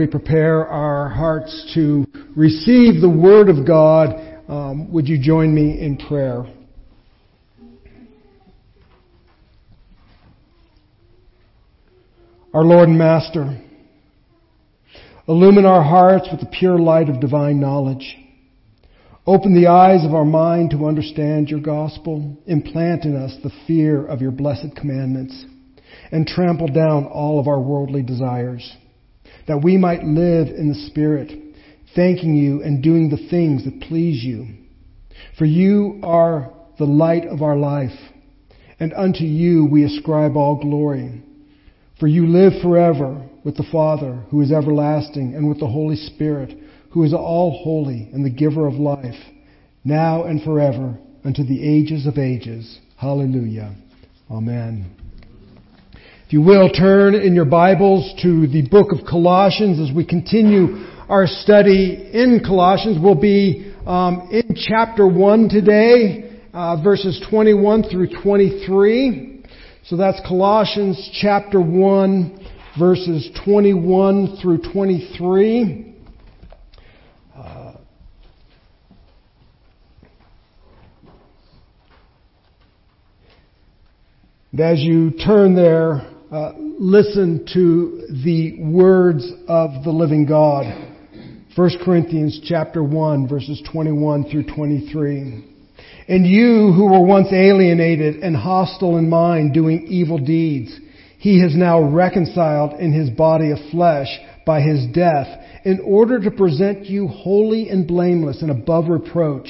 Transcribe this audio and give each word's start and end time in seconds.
we 0.00 0.06
prepare 0.06 0.66
our 0.66 1.10
hearts 1.10 1.72
to 1.74 2.06
receive 2.34 3.02
the 3.02 3.08
Word 3.08 3.50
of 3.50 3.66
God, 3.66 4.14
um, 4.48 4.90
would 4.90 5.06
you 5.06 5.22
join 5.22 5.54
me 5.54 5.78
in 5.78 5.98
prayer? 5.98 6.46
Our 12.54 12.64
Lord 12.64 12.88
and 12.88 12.96
Master, 12.96 13.60
illumine 15.28 15.66
our 15.66 15.84
hearts 15.84 16.28
with 16.30 16.40
the 16.40 16.46
pure 16.46 16.78
light 16.78 17.10
of 17.10 17.20
divine 17.20 17.60
knowledge. 17.60 18.16
Open 19.26 19.54
the 19.54 19.68
eyes 19.68 20.02
of 20.06 20.14
our 20.14 20.24
mind 20.24 20.70
to 20.70 20.86
understand 20.86 21.50
your 21.50 21.60
gospel. 21.60 22.38
Implant 22.46 23.04
in 23.04 23.16
us 23.16 23.36
the 23.42 23.52
fear 23.66 24.06
of 24.06 24.22
your 24.22 24.32
blessed 24.32 24.74
commandments 24.76 25.44
and 26.10 26.26
trample 26.26 26.68
down 26.68 27.04
all 27.04 27.38
of 27.38 27.46
our 27.46 27.60
worldly 27.60 28.02
desires 28.02 28.76
that 29.50 29.64
we 29.64 29.76
might 29.76 30.04
live 30.04 30.46
in 30.46 30.68
the 30.68 30.86
Spirit, 30.86 31.32
thanking 31.96 32.36
you 32.36 32.62
and 32.62 32.84
doing 32.84 33.10
the 33.10 33.28
things 33.30 33.64
that 33.64 33.80
please 33.80 34.22
you. 34.22 34.46
For 35.36 35.44
you 35.44 35.98
are 36.04 36.52
the 36.78 36.84
light 36.84 37.24
of 37.26 37.42
our 37.42 37.56
life, 37.56 37.98
and 38.78 38.94
unto 38.94 39.24
you 39.24 39.66
we 39.68 39.82
ascribe 39.82 40.36
all 40.36 40.62
glory. 40.62 41.24
For 41.98 42.06
you 42.06 42.28
live 42.28 42.62
forever 42.62 43.28
with 43.42 43.56
the 43.56 43.66
Father, 43.72 44.22
who 44.30 44.40
is 44.40 44.52
everlasting, 44.52 45.34
and 45.34 45.48
with 45.48 45.58
the 45.58 45.66
Holy 45.66 45.96
Spirit, 45.96 46.56
who 46.92 47.02
is 47.02 47.12
all 47.12 47.60
holy 47.64 48.08
and 48.12 48.24
the 48.24 48.30
giver 48.30 48.68
of 48.68 48.74
life, 48.74 49.18
now 49.82 50.22
and 50.26 50.40
forever, 50.44 50.96
unto 51.24 51.42
the 51.42 51.60
ages 51.60 52.06
of 52.06 52.18
ages. 52.18 52.78
Hallelujah. 52.98 53.74
Amen. 54.30 54.99
If 56.30 56.34
you 56.34 56.42
will, 56.42 56.70
turn 56.70 57.16
in 57.16 57.34
your 57.34 57.44
Bibles 57.44 58.14
to 58.22 58.46
the 58.46 58.62
book 58.62 58.92
of 58.92 59.04
Colossians 59.04 59.80
as 59.80 59.92
we 59.92 60.06
continue 60.06 60.86
our 61.08 61.26
study 61.26 62.08
in 62.12 62.40
Colossians. 62.46 62.98
We'll 63.02 63.16
be 63.16 63.74
um, 63.84 64.28
in 64.30 64.54
chapter 64.54 65.08
1 65.08 65.48
today, 65.48 66.40
uh, 66.54 66.80
verses 66.84 67.20
21 67.28 67.82
through 67.90 68.10
23. 68.22 69.44
So 69.86 69.96
that's 69.96 70.20
Colossians 70.20 71.10
chapter 71.20 71.60
1, 71.60 72.48
verses 72.78 73.28
21 73.44 74.36
through 74.40 74.58
23. 74.72 75.96
Uh, 77.36 77.72
as 84.56 84.78
you 84.78 85.10
turn 85.10 85.56
there, 85.56 86.09
uh, 86.30 86.52
listen 86.56 87.44
to 87.52 88.06
the 88.22 88.56
words 88.60 89.28
of 89.48 89.82
the 89.82 89.90
living 89.90 90.26
God. 90.26 90.64
1 91.56 91.70
Corinthians 91.84 92.40
chapter 92.44 92.84
1 92.84 93.28
verses 93.28 93.60
21 93.72 94.30
through 94.30 94.44
23. 94.44 95.44
And 96.06 96.26
you 96.26 96.72
who 96.72 96.86
were 96.86 97.04
once 97.04 97.32
alienated 97.32 98.22
and 98.22 98.36
hostile 98.36 98.96
in 98.96 99.10
mind 99.10 99.54
doing 99.54 99.86
evil 99.88 100.18
deeds, 100.18 100.78
he 101.18 101.40
has 101.42 101.56
now 101.56 101.82
reconciled 101.82 102.78
in 102.78 102.92
his 102.92 103.10
body 103.10 103.50
of 103.50 103.58
flesh 103.72 104.08
by 104.46 104.60
his 104.60 104.86
death 104.94 105.26
in 105.64 105.80
order 105.84 106.20
to 106.20 106.30
present 106.30 106.86
you 106.86 107.08
holy 107.08 107.68
and 107.68 107.88
blameless 107.88 108.40
and 108.40 108.52
above 108.52 108.88
reproach. 108.88 109.48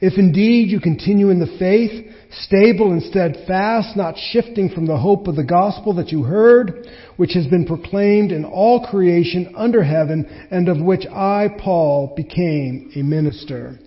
If 0.00 0.18
indeed 0.18 0.70
you 0.70 0.80
continue 0.80 1.28
in 1.28 1.40
the 1.40 1.56
faith, 1.58 2.06
stable 2.44 2.92
and 2.92 3.02
steadfast, 3.02 3.96
not 3.96 4.16
shifting 4.16 4.70
from 4.70 4.86
the 4.86 4.96
hope 4.96 5.26
of 5.26 5.36
the 5.36 5.44
gospel 5.44 5.94
that 5.94 6.10
you 6.10 6.22
heard, 6.22 6.86
which 7.18 7.34
has 7.34 7.46
been 7.46 7.66
proclaimed 7.66 8.32
in 8.32 8.46
all 8.46 8.86
creation 8.86 9.52
under 9.56 9.82
heaven, 9.82 10.24
and 10.50 10.68
of 10.68 10.80
which 10.80 11.06
I, 11.06 11.48
Paul, 11.58 12.14
became 12.16 12.90
a 12.96 13.02
minister. 13.02 13.78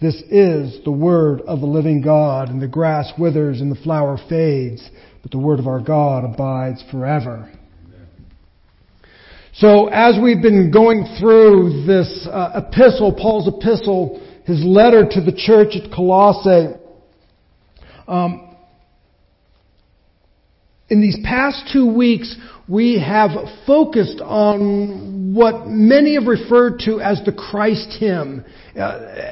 This 0.00 0.22
is 0.30 0.84
the 0.84 0.92
word 0.92 1.40
of 1.40 1.60
the 1.60 1.66
living 1.66 2.00
God, 2.00 2.48
and 2.48 2.62
the 2.62 2.68
grass 2.68 3.10
withers 3.18 3.60
and 3.60 3.72
the 3.72 3.82
flower 3.82 4.18
fades, 4.28 4.88
but 5.22 5.32
the 5.32 5.38
word 5.38 5.58
of 5.58 5.66
our 5.66 5.80
God 5.80 6.24
abides 6.24 6.84
forever. 6.92 7.50
So 9.54 9.88
as 9.88 10.16
we've 10.22 10.42
been 10.42 10.70
going 10.70 11.16
through 11.18 11.86
this 11.86 12.28
uh, 12.30 12.60
epistle, 12.62 13.14
Paul's 13.18 13.48
epistle, 13.48 14.22
his 14.46 14.62
letter 14.64 15.06
to 15.10 15.20
the 15.20 15.32
church 15.32 15.76
at 15.76 15.92
Colossae, 15.92 16.74
um, 18.08 18.46
in 20.88 21.00
these 21.00 21.18
past 21.24 21.68
two 21.72 21.92
weeks, 21.92 22.36
we 22.68 23.00
have 23.00 23.30
focused 23.66 24.20
on 24.20 25.34
what 25.34 25.66
many 25.66 26.14
have 26.14 26.26
referred 26.26 26.78
to 26.80 27.00
as 27.00 27.20
the 27.24 27.32
Christ 27.32 27.96
hymn. 27.98 28.44
Uh, 28.76 28.80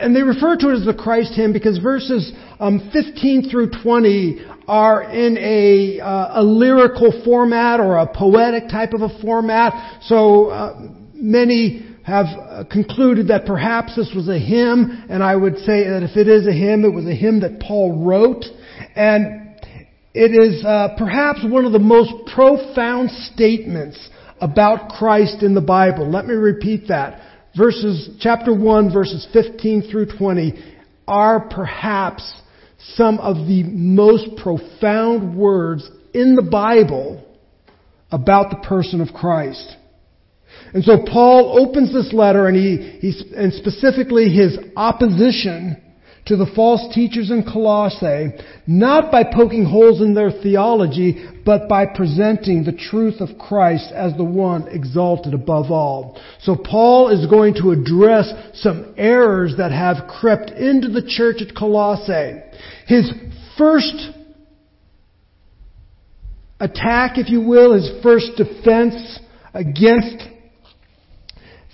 and 0.01 0.15
they 0.15 0.23
refer 0.23 0.57
to 0.57 0.71
it 0.71 0.81
as 0.81 0.85
the 0.85 0.95
Christ 0.95 1.35
hymn 1.35 1.53
because 1.53 1.79
verses 1.79 2.33
um, 2.59 2.91
15 2.93 3.51
through 3.51 3.71
20 3.83 4.45
are 4.67 5.05
in 5.05 5.39
a, 5.39 6.01
uh, 6.01 6.41
a 6.41 6.43
lyrical 6.43 7.23
format 7.25 7.79
or 7.79 7.99
a 7.99 8.07
poetic 8.07 8.69
type 8.69 8.93
of 8.93 9.03
a 9.03 9.21
format. 9.21 10.03
So 10.03 10.47
uh, 10.47 10.89
many 11.15 11.94
have 12.05 12.69
concluded 12.71 13.29
that 13.29 13.47
perhaps 13.47 13.97
this 13.97 14.13
was 14.15 14.29
a 14.29 14.39
hymn, 14.39 15.07
and 15.09 15.23
I 15.23 15.35
would 15.35 15.57
say 15.59 15.89
that 15.89 16.03
if 16.03 16.17
it 16.17 16.29
is 16.29 16.47
a 16.47 16.53
hymn, 16.53 16.85
it 16.85 16.93
was 16.93 17.07
a 17.07 17.15
hymn 17.15 17.41
that 17.41 17.61
Paul 17.61 18.05
wrote. 18.05 18.45
And 18.95 19.57
it 20.13 20.31
is 20.31 20.65
uh, 20.65 20.89
perhaps 20.99 21.41
one 21.43 21.65
of 21.65 21.73
the 21.73 21.79
most 21.79 22.13
profound 22.35 23.11
statements 23.11 24.11
about 24.39 24.91
Christ 24.91 25.43
in 25.43 25.55
the 25.55 25.63
Bible. 25.63 26.11
Let 26.11 26.27
me 26.27 26.35
repeat 26.35 26.89
that. 26.89 27.21
Verses, 27.57 28.11
chapter 28.21 28.55
1, 28.55 28.93
verses 28.93 29.27
15 29.33 29.91
through 29.91 30.17
20 30.19 30.55
are 31.09 31.49
perhaps 31.49 32.35
some 32.95 33.19
of 33.19 33.47
the 33.47 33.63
most 33.63 34.37
profound 34.37 35.37
words 35.37 35.91
in 36.13 36.35
the 36.35 36.43
Bible 36.43 37.25
about 38.11 38.51
the 38.51 38.57
person 38.57 39.01
of 39.01 39.09
Christ. 39.15 39.77
And 40.73 40.85
so 40.85 41.05
Paul 41.05 41.59
opens 41.61 41.93
this 41.93 42.13
letter 42.13 42.47
and 42.49 42.57
he, 42.57 42.99
he 43.01 43.35
and 43.37 43.53
specifically 43.53 44.29
his 44.29 44.59
opposition 44.77 45.81
to 46.27 46.37
the 46.37 46.51
false 46.57 46.95
teachers 46.95 47.31
in 47.31 47.45
Colossae, 47.45 48.33
not 48.67 49.13
by 49.13 49.25
poking 49.25 49.65
holes 49.65 50.01
in 50.01 50.15
their 50.15 50.31
theology, 50.31 51.23
but 51.45 51.69
by 51.69 51.85
presenting 51.85 52.65
the 52.65 52.73
truth 52.73 53.21
of 53.21 53.39
Christ 53.39 53.93
as 53.93 54.17
the 54.17 54.25
one 54.25 54.67
exalted 54.69 55.35
above 55.35 55.71
all. 55.71 56.19
So 56.41 56.57
Paul 56.57 57.11
is 57.11 57.27
going 57.27 57.55
to 57.57 57.73
address 57.73 58.33
some 58.55 58.95
errors 58.97 59.55
that 59.59 59.71
have 59.71 60.09
crept 60.09 60.51
into 60.51 60.89
the 60.89 61.07
church 61.07 61.43
at 61.47 61.55
Colossae. 61.55 62.41
His 62.87 63.13
first 63.59 64.09
attack, 66.59 67.19
if 67.19 67.29
you 67.29 67.43
will, 67.43 67.75
his 67.75 67.91
first 68.03 68.33
defense 68.37 69.21
against 69.53 70.25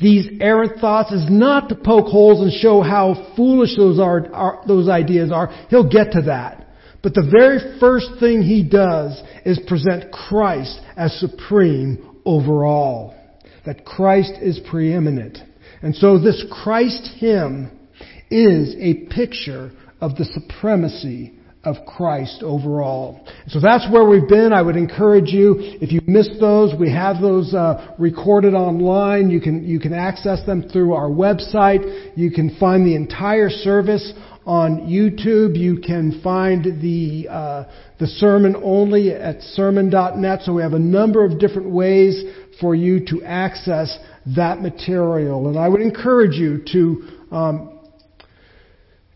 these 0.01 0.29
errant 0.41 0.81
thoughts 0.81 1.13
is 1.13 1.27
not 1.29 1.69
to 1.69 1.75
poke 1.75 2.07
holes 2.07 2.41
and 2.41 2.53
show 2.53 2.81
how 2.81 3.33
foolish 3.37 3.77
those 3.77 3.99
are, 3.99 4.33
are, 4.33 4.63
those 4.67 4.89
ideas 4.89 5.31
are. 5.31 5.49
He'll 5.69 5.89
get 5.89 6.13
to 6.13 6.23
that. 6.23 6.69
But 7.03 7.15
the 7.15 7.29
very 7.31 7.79
first 7.79 8.09
thing 8.19 8.43
he 8.43 8.63
does 8.63 9.23
is 9.45 9.61
present 9.67 10.11
Christ 10.11 10.81
as 10.97 11.13
supreme 11.21 12.21
over 12.25 12.65
all. 12.65 13.15
That 13.67 13.85
Christ 13.85 14.33
is 14.41 14.59
preeminent. 14.71 15.39
And 15.83 15.95
so 15.95 16.19
this 16.19 16.45
Christ 16.51 17.09
hymn 17.19 17.71
is 18.31 18.75
a 18.79 19.07
picture 19.15 19.71
of 20.01 20.17
the 20.17 20.25
supremacy 20.25 21.39
of 21.63 21.77
Christ 21.87 22.43
overall. 22.43 23.21
So 23.49 23.61
that's 23.61 23.87
where 23.93 24.07
we've 24.07 24.29
been. 24.29 24.53
I 24.53 24.63
would 24.63 24.77
encourage 24.77 25.29
you, 25.29 25.57
if 25.59 25.93
you 25.93 26.01
missed 26.07 26.41
those, 26.41 26.73
we 26.79 26.91
have 26.91 27.21
those 27.21 27.53
uh, 27.53 27.95
recorded 27.99 28.55
online. 28.55 29.31
You 29.31 29.41
can 29.41 29.67
you 29.67 29.79
can 29.79 29.93
access 29.93 30.45
them 30.47 30.69
through 30.71 30.95
our 30.95 31.09
website. 31.09 32.17
You 32.17 32.31
can 32.31 32.57
find 32.59 32.87
the 32.87 32.97
entire 32.97 33.51
service 33.51 34.13
on 34.47 34.89
YouTube. 34.89 35.55
You 35.55 35.81
can 35.81 36.21
find 36.23 36.81
the 36.81 37.29
uh, 37.29 37.65
the 37.99 38.07
sermon 38.07 38.57
only 38.65 39.11
at 39.11 39.43
sermon.net. 39.43 40.41
So 40.45 40.55
we 40.55 40.63
have 40.63 40.73
a 40.73 40.79
number 40.79 41.25
of 41.27 41.39
different 41.39 41.71
ways 41.71 42.25
for 42.59 42.75
you 42.75 43.05
to 43.07 43.23
access 43.23 43.99
that 44.35 44.63
material. 44.63 45.49
And 45.49 45.59
I 45.59 45.69
would 45.69 45.83
encourage 45.83 46.37
you 46.37 46.63
to 46.73 47.37
um, 47.37 47.70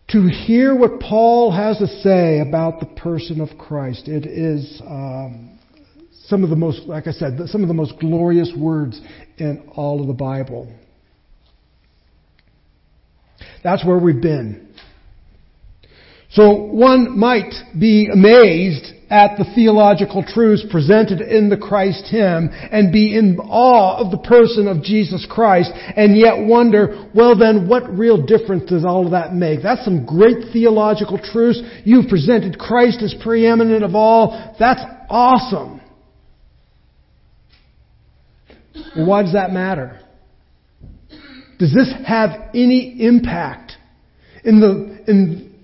to 0.09 0.27
hear 0.27 0.75
what 0.75 0.99
Paul 0.99 1.51
has 1.51 1.77
to 1.79 1.87
say 1.87 2.39
about 2.39 2.79
the 2.79 2.85
person 2.85 3.41
of 3.41 3.57
Christ. 3.57 4.07
It 4.07 4.25
is 4.25 4.81
um, 4.85 5.59
some 6.25 6.43
of 6.43 6.49
the 6.49 6.55
most, 6.55 6.81
like 6.81 7.07
I 7.07 7.11
said, 7.11 7.39
some 7.47 7.61
of 7.61 7.67
the 7.67 7.73
most 7.73 7.93
glorious 7.99 8.53
words 8.57 8.99
in 9.37 9.67
all 9.75 10.01
of 10.01 10.07
the 10.07 10.13
Bible. 10.13 10.71
That's 13.63 13.83
where 13.83 13.97
we've 13.97 14.21
been. 14.21 14.73
So 16.31 16.53
one 16.53 17.17
might 17.17 17.53
be 17.79 18.09
amazed 18.11 18.91
at 19.09 19.37
the 19.37 19.45
theological 19.55 20.23
truths 20.23 20.65
presented 20.71 21.21
in 21.21 21.49
the 21.49 21.57
Christ 21.57 22.05
hymn 22.09 22.49
and 22.51 22.91
be 22.91 23.15
in 23.15 23.37
awe 23.39 23.97
of 23.97 24.11
the 24.11 24.17
person 24.17 24.67
of 24.67 24.81
Jesus 24.83 25.25
Christ 25.29 25.71
and 25.73 26.17
yet 26.17 26.47
wonder, 26.47 27.09
well 27.13 27.37
then, 27.37 27.67
what 27.67 27.89
real 27.89 28.25
difference 28.25 28.69
does 28.69 28.85
all 28.85 29.05
of 29.05 29.11
that 29.11 29.33
make? 29.33 29.61
That's 29.61 29.85
some 29.85 30.05
great 30.05 30.51
theological 30.51 31.19
truths. 31.19 31.61
You've 31.83 32.07
presented 32.07 32.57
Christ 32.57 33.01
as 33.01 33.15
preeminent 33.21 33.83
of 33.83 33.95
all. 33.95 34.55
That's 34.59 34.81
awesome. 35.09 35.81
Why 38.95 39.23
does 39.23 39.33
that 39.33 39.51
matter? 39.51 39.99
Does 41.59 41.73
this 41.73 41.91
have 42.05 42.31
any 42.53 43.01
impact 43.01 43.73
in 44.43 44.59
the, 44.59 45.03
in 45.09 45.54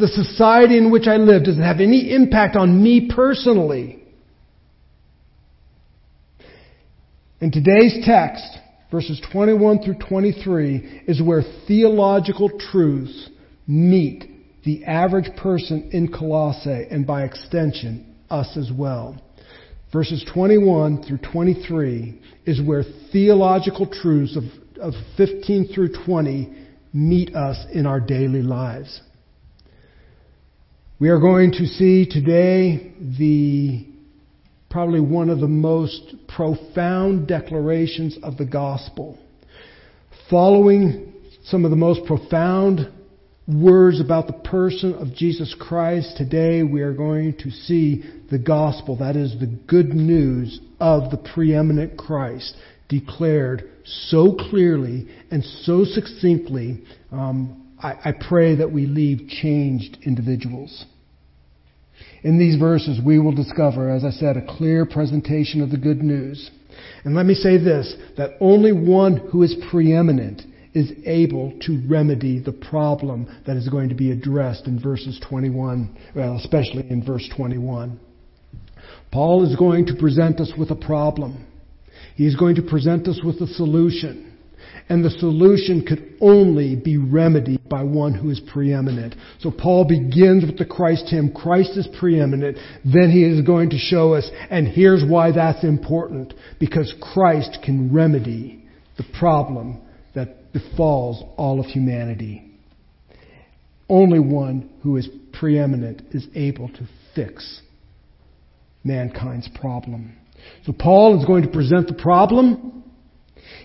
the 0.00 0.08
society 0.08 0.76
in 0.76 0.90
which 0.90 1.06
I 1.06 1.16
live? 1.16 1.44
Does 1.44 1.58
it 1.58 1.62
have 1.62 1.80
any 1.80 2.12
impact 2.12 2.56
on 2.56 2.82
me 2.82 3.10
personally? 3.14 4.02
In 7.40 7.50
today's 7.50 8.04
text, 8.04 8.58
verses 8.90 9.20
21 9.32 9.82
through 9.82 9.98
23, 10.08 11.04
is 11.06 11.22
where 11.22 11.42
theological 11.66 12.50
truths 12.58 13.30
meet 13.66 14.24
the 14.64 14.84
average 14.84 15.34
person 15.36 15.90
in 15.92 16.12
Colossae 16.12 16.86
and 16.90 17.06
by 17.06 17.24
extension, 17.24 18.14
us 18.28 18.56
as 18.56 18.70
well. 18.76 19.20
Verses 19.92 20.24
21 20.32 21.02
through 21.02 21.18
23 21.32 22.20
is 22.46 22.60
where 22.60 22.84
theological 23.10 23.86
truths 23.86 24.36
of, 24.36 24.44
of 24.80 24.94
15 25.16 25.72
through 25.74 25.92
20 26.04 26.56
meet 26.92 27.34
us 27.34 27.56
in 27.72 27.86
our 27.86 28.00
daily 28.00 28.42
lives. 28.42 29.00
We 31.00 31.08
are 31.08 31.18
going 31.18 31.52
to 31.52 31.64
see 31.64 32.04
today 32.04 32.92
the 33.18 33.86
probably 34.68 35.00
one 35.00 35.30
of 35.30 35.40
the 35.40 35.48
most 35.48 36.14
profound 36.28 37.26
declarations 37.26 38.18
of 38.22 38.36
the 38.36 38.44
gospel. 38.44 39.18
Following 40.28 41.14
some 41.44 41.64
of 41.64 41.70
the 41.70 41.76
most 41.78 42.04
profound 42.04 42.92
words 43.48 43.98
about 43.98 44.26
the 44.26 44.34
person 44.34 44.92
of 44.92 45.14
Jesus 45.14 45.56
Christ, 45.58 46.18
today 46.18 46.62
we 46.64 46.82
are 46.82 46.92
going 46.92 47.34
to 47.38 47.50
see 47.50 48.04
the 48.30 48.38
gospel, 48.38 48.98
that 48.98 49.16
is 49.16 49.40
the 49.40 49.58
good 49.66 49.94
news 49.94 50.60
of 50.80 51.10
the 51.10 51.16
preeminent 51.16 51.96
Christ, 51.96 52.54
declared 52.90 53.70
so 53.86 54.34
clearly 54.34 55.08
and 55.30 55.42
so 55.42 55.86
succinctly. 55.86 56.82
Um, 57.10 57.59
I, 57.82 58.10
I 58.10 58.12
pray 58.12 58.56
that 58.56 58.72
we 58.72 58.86
leave 58.86 59.28
changed 59.28 59.98
individuals. 60.04 60.84
In 62.22 62.38
these 62.38 62.58
verses, 62.58 63.00
we 63.04 63.18
will 63.18 63.32
discover, 63.32 63.90
as 63.90 64.04
I 64.04 64.10
said, 64.10 64.36
a 64.36 64.56
clear 64.56 64.84
presentation 64.84 65.62
of 65.62 65.70
the 65.70 65.78
good 65.78 66.02
news. 66.02 66.50
And 67.04 67.14
let 67.14 67.26
me 67.26 67.34
say 67.34 67.56
this, 67.56 67.94
that 68.16 68.36
only 68.40 68.72
one 68.72 69.16
who 69.16 69.42
is 69.42 69.56
preeminent 69.70 70.42
is 70.72 70.92
able 71.04 71.52
to 71.62 71.82
remedy 71.88 72.38
the 72.38 72.52
problem 72.52 73.26
that 73.46 73.56
is 73.56 73.68
going 73.68 73.88
to 73.88 73.94
be 73.94 74.12
addressed 74.12 74.66
in 74.66 74.80
verses 74.80 75.20
21, 75.28 75.96
well, 76.14 76.36
especially 76.36 76.88
in 76.90 77.04
verse 77.04 77.28
21. 77.36 77.98
Paul 79.10 79.44
is 79.48 79.56
going 79.56 79.86
to 79.86 79.96
present 79.96 80.40
us 80.40 80.52
with 80.56 80.70
a 80.70 80.76
problem. 80.76 81.46
He 82.14 82.26
is 82.26 82.36
going 82.36 82.54
to 82.56 82.62
present 82.62 83.08
us 83.08 83.20
with 83.24 83.40
a 83.40 83.46
solution. 83.46 84.29
And 84.90 85.04
the 85.04 85.10
solution 85.10 85.86
could 85.86 86.16
only 86.20 86.74
be 86.74 86.96
remedied 86.96 87.68
by 87.68 87.84
one 87.84 88.12
who 88.12 88.28
is 88.28 88.40
preeminent. 88.40 89.14
So 89.38 89.52
Paul 89.52 89.84
begins 89.84 90.44
with 90.44 90.58
the 90.58 90.64
Christ 90.64 91.08
hymn. 91.08 91.32
Christ 91.32 91.76
is 91.76 91.88
preeminent. 92.00 92.58
Then 92.84 93.08
he 93.08 93.22
is 93.22 93.46
going 93.46 93.70
to 93.70 93.78
show 93.78 94.14
us, 94.14 94.28
and 94.50 94.66
here's 94.66 95.04
why 95.08 95.30
that's 95.30 95.62
important. 95.62 96.34
Because 96.58 96.92
Christ 97.00 97.58
can 97.64 97.94
remedy 97.94 98.64
the 98.98 99.04
problem 99.16 99.80
that 100.16 100.52
befalls 100.52 101.22
all 101.36 101.60
of 101.60 101.66
humanity. 101.66 102.50
Only 103.88 104.18
one 104.18 104.70
who 104.82 104.96
is 104.96 105.08
preeminent 105.32 106.02
is 106.10 106.26
able 106.34 106.68
to 106.68 106.88
fix 107.14 107.62
mankind's 108.82 109.48
problem. 109.54 110.16
So 110.66 110.72
Paul 110.72 111.20
is 111.20 111.24
going 111.26 111.42
to 111.42 111.48
present 111.48 111.86
the 111.86 111.94
problem. 111.94 112.82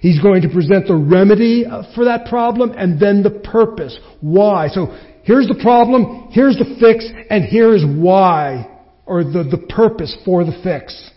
He's 0.02 0.22
going 0.22 0.42
to 0.44 0.50
present 0.50 0.88
the 0.88 0.96
remedy 0.96 1.66
uh, 1.66 1.84
for 1.96 2.06
that 2.06 2.28
problem 2.28 2.72
and 2.72 3.00
then 3.00 3.24
the 3.24 3.32
purpose. 3.32 3.98
Why? 4.22 4.68
So 4.68 4.96
here's 5.24 5.48
the 5.48 5.60
problem, 5.62 6.30
here's 6.32 6.58
the 6.58 6.78
fix, 6.80 7.08
and 7.30 7.44
here 7.44 7.76
is 7.76 7.84
why, 7.86 8.70
or 9.06 9.24
the, 9.24 9.44
the 9.50 9.66
purpose 9.70 10.16
for 10.24 10.44
the 10.44 10.60
fix. 10.64 11.12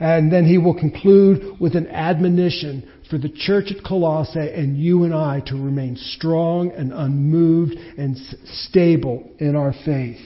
And 0.00 0.32
then 0.32 0.44
he 0.44 0.58
will 0.58 0.74
conclude 0.74 1.60
with 1.60 1.76
an 1.76 1.86
admonition 1.88 2.88
for 3.08 3.18
the 3.18 3.28
church 3.28 3.66
at 3.70 3.84
Colossae 3.84 4.40
and 4.40 4.76
you 4.76 5.04
and 5.04 5.14
I 5.14 5.40
to 5.46 5.54
remain 5.54 5.96
strong 5.96 6.72
and 6.72 6.92
unmoved 6.92 7.74
and 7.96 8.16
stable 8.44 9.30
in 9.38 9.54
our 9.54 9.72
faith. 9.84 10.18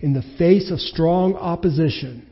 In 0.00 0.14
the 0.14 0.24
face 0.38 0.70
of 0.70 0.80
strong 0.80 1.34
opposition, 1.34 2.26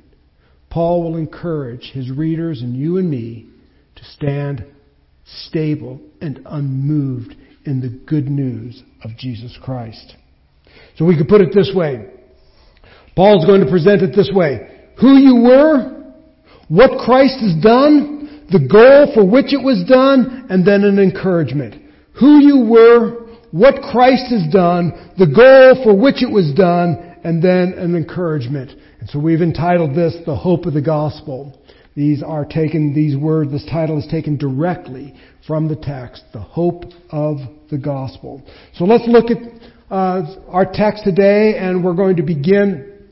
Paul 0.70 1.02
will 1.02 1.16
encourage 1.16 1.90
his 1.92 2.10
readers 2.10 2.62
and 2.62 2.76
you 2.76 2.98
and 2.98 3.10
me 3.10 3.48
to 4.00 4.04
stand 4.06 4.64
stable 5.46 6.00
and 6.20 6.40
unmoved 6.46 7.34
in 7.64 7.80
the 7.80 7.88
good 8.06 8.28
news 8.28 8.82
of 9.04 9.16
Jesus 9.16 9.56
Christ. 9.62 10.16
So 10.96 11.04
we 11.04 11.16
could 11.16 11.28
put 11.28 11.40
it 11.40 11.50
this 11.54 11.70
way. 11.74 12.06
Paul's 13.14 13.44
going 13.44 13.62
to 13.64 13.70
present 13.70 14.02
it 14.02 14.16
this 14.16 14.30
way. 14.32 14.88
Who 15.00 15.18
you 15.18 15.36
were, 15.42 16.14
what 16.68 17.04
Christ 17.04 17.38
has 17.40 17.62
done, 17.62 18.46
the 18.50 18.60
goal 18.60 19.12
for 19.14 19.24
which 19.24 19.52
it 19.52 19.62
was 19.62 19.84
done, 19.88 20.46
and 20.50 20.66
then 20.66 20.84
an 20.84 20.98
encouragement. 20.98 21.74
Who 22.18 22.40
you 22.40 22.66
were, 22.68 23.28
what 23.50 23.82
Christ 23.90 24.30
has 24.30 24.52
done, 24.52 25.12
the 25.18 25.26
goal 25.26 25.84
for 25.84 25.96
which 25.96 26.22
it 26.22 26.30
was 26.30 26.52
done, 26.54 27.16
and 27.24 27.42
then 27.42 27.74
an 27.76 27.94
encouragement. 27.94 28.72
And 29.00 29.08
so 29.08 29.18
we've 29.18 29.42
entitled 29.42 29.94
this 29.94 30.16
The 30.24 30.36
Hope 30.36 30.66
of 30.66 30.74
the 30.74 30.82
Gospel. 30.82 31.59
These 31.96 32.22
are 32.22 32.44
taken, 32.44 32.94
these 32.94 33.16
words, 33.16 33.50
this 33.50 33.66
title 33.66 33.98
is 33.98 34.06
taken 34.06 34.36
directly 34.36 35.14
from 35.46 35.68
the 35.68 35.76
text, 35.76 36.22
The 36.32 36.40
Hope 36.40 36.84
of 37.10 37.38
the 37.70 37.78
Gospel. 37.78 38.42
So 38.74 38.84
let's 38.84 39.08
look 39.08 39.30
at 39.30 39.38
uh, 39.90 40.22
our 40.48 40.66
text 40.72 41.04
today 41.04 41.56
and 41.58 41.84
we're 41.84 41.94
going 41.94 42.16
to 42.16 42.22
begin 42.22 43.08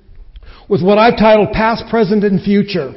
with 0.68 0.82
what 0.82 0.98
I've 0.98 1.18
titled 1.18 1.52
Past, 1.52 1.84
Present, 1.90 2.22
and 2.22 2.40
Future. 2.42 2.94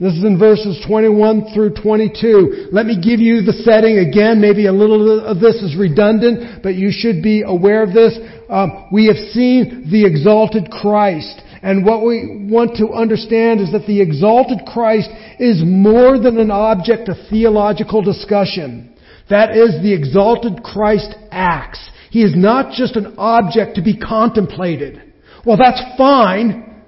This 0.00 0.14
is 0.14 0.24
in 0.24 0.38
verses 0.40 0.84
21 0.88 1.54
through 1.54 1.74
22. 1.80 2.68
Let 2.72 2.84
me 2.84 3.00
give 3.00 3.20
you 3.20 3.42
the 3.42 3.52
setting 3.62 3.98
again. 3.98 4.40
Maybe 4.40 4.66
a 4.66 4.72
little 4.72 5.24
of 5.24 5.38
this 5.38 5.54
is 5.62 5.76
redundant, 5.78 6.64
but 6.64 6.74
you 6.74 6.90
should 6.90 7.22
be 7.22 7.44
aware 7.46 7.82
of 7.82 7.94
this. 7.94 8.18
Um, 8.50 8.88
we 8.92 9.06
have 9.06 9.16
seen 9.30 9.88
the 9.90 10.04
exalted 10.04 10.68
Christ. 10.68 11.40
And 11.64 11.86
what 11.86 12.04
we 12.04 12.46
want 12.50 12.76
to 12.76 12.90
understand 12.90 13.58
is 13.58 13.72
that 13.72 13.86
the 13.86 14.02
exalted 14.02 14.66
Christ 14.66 15.08
is 15.40 15.62
more 15.64 16.18
than 16.20 16.38
an 16.38 16.50
object 16.50 17.08
of 17.08 17.16
theological 17.30 18.02
discussion. 18.02 18.94
That 19.30 19.56
is, 19.56 19.82
the 19.82 19.94
exalted 19.94 20.62
Christ 20.62 21.14
acts. 21.30 21.88
He 22.10 22.22
is 22.22 22.36
not 22.36 22.74
just 22.74 22.96
an 22.96 23.14
object 23.16 23.76
to 23.76 23.82
be 23.82 23.96
contemplated. 23.96 25.14
Well, 25.46 25.56
that's 25.56 25.80
fine. 25.96 26.82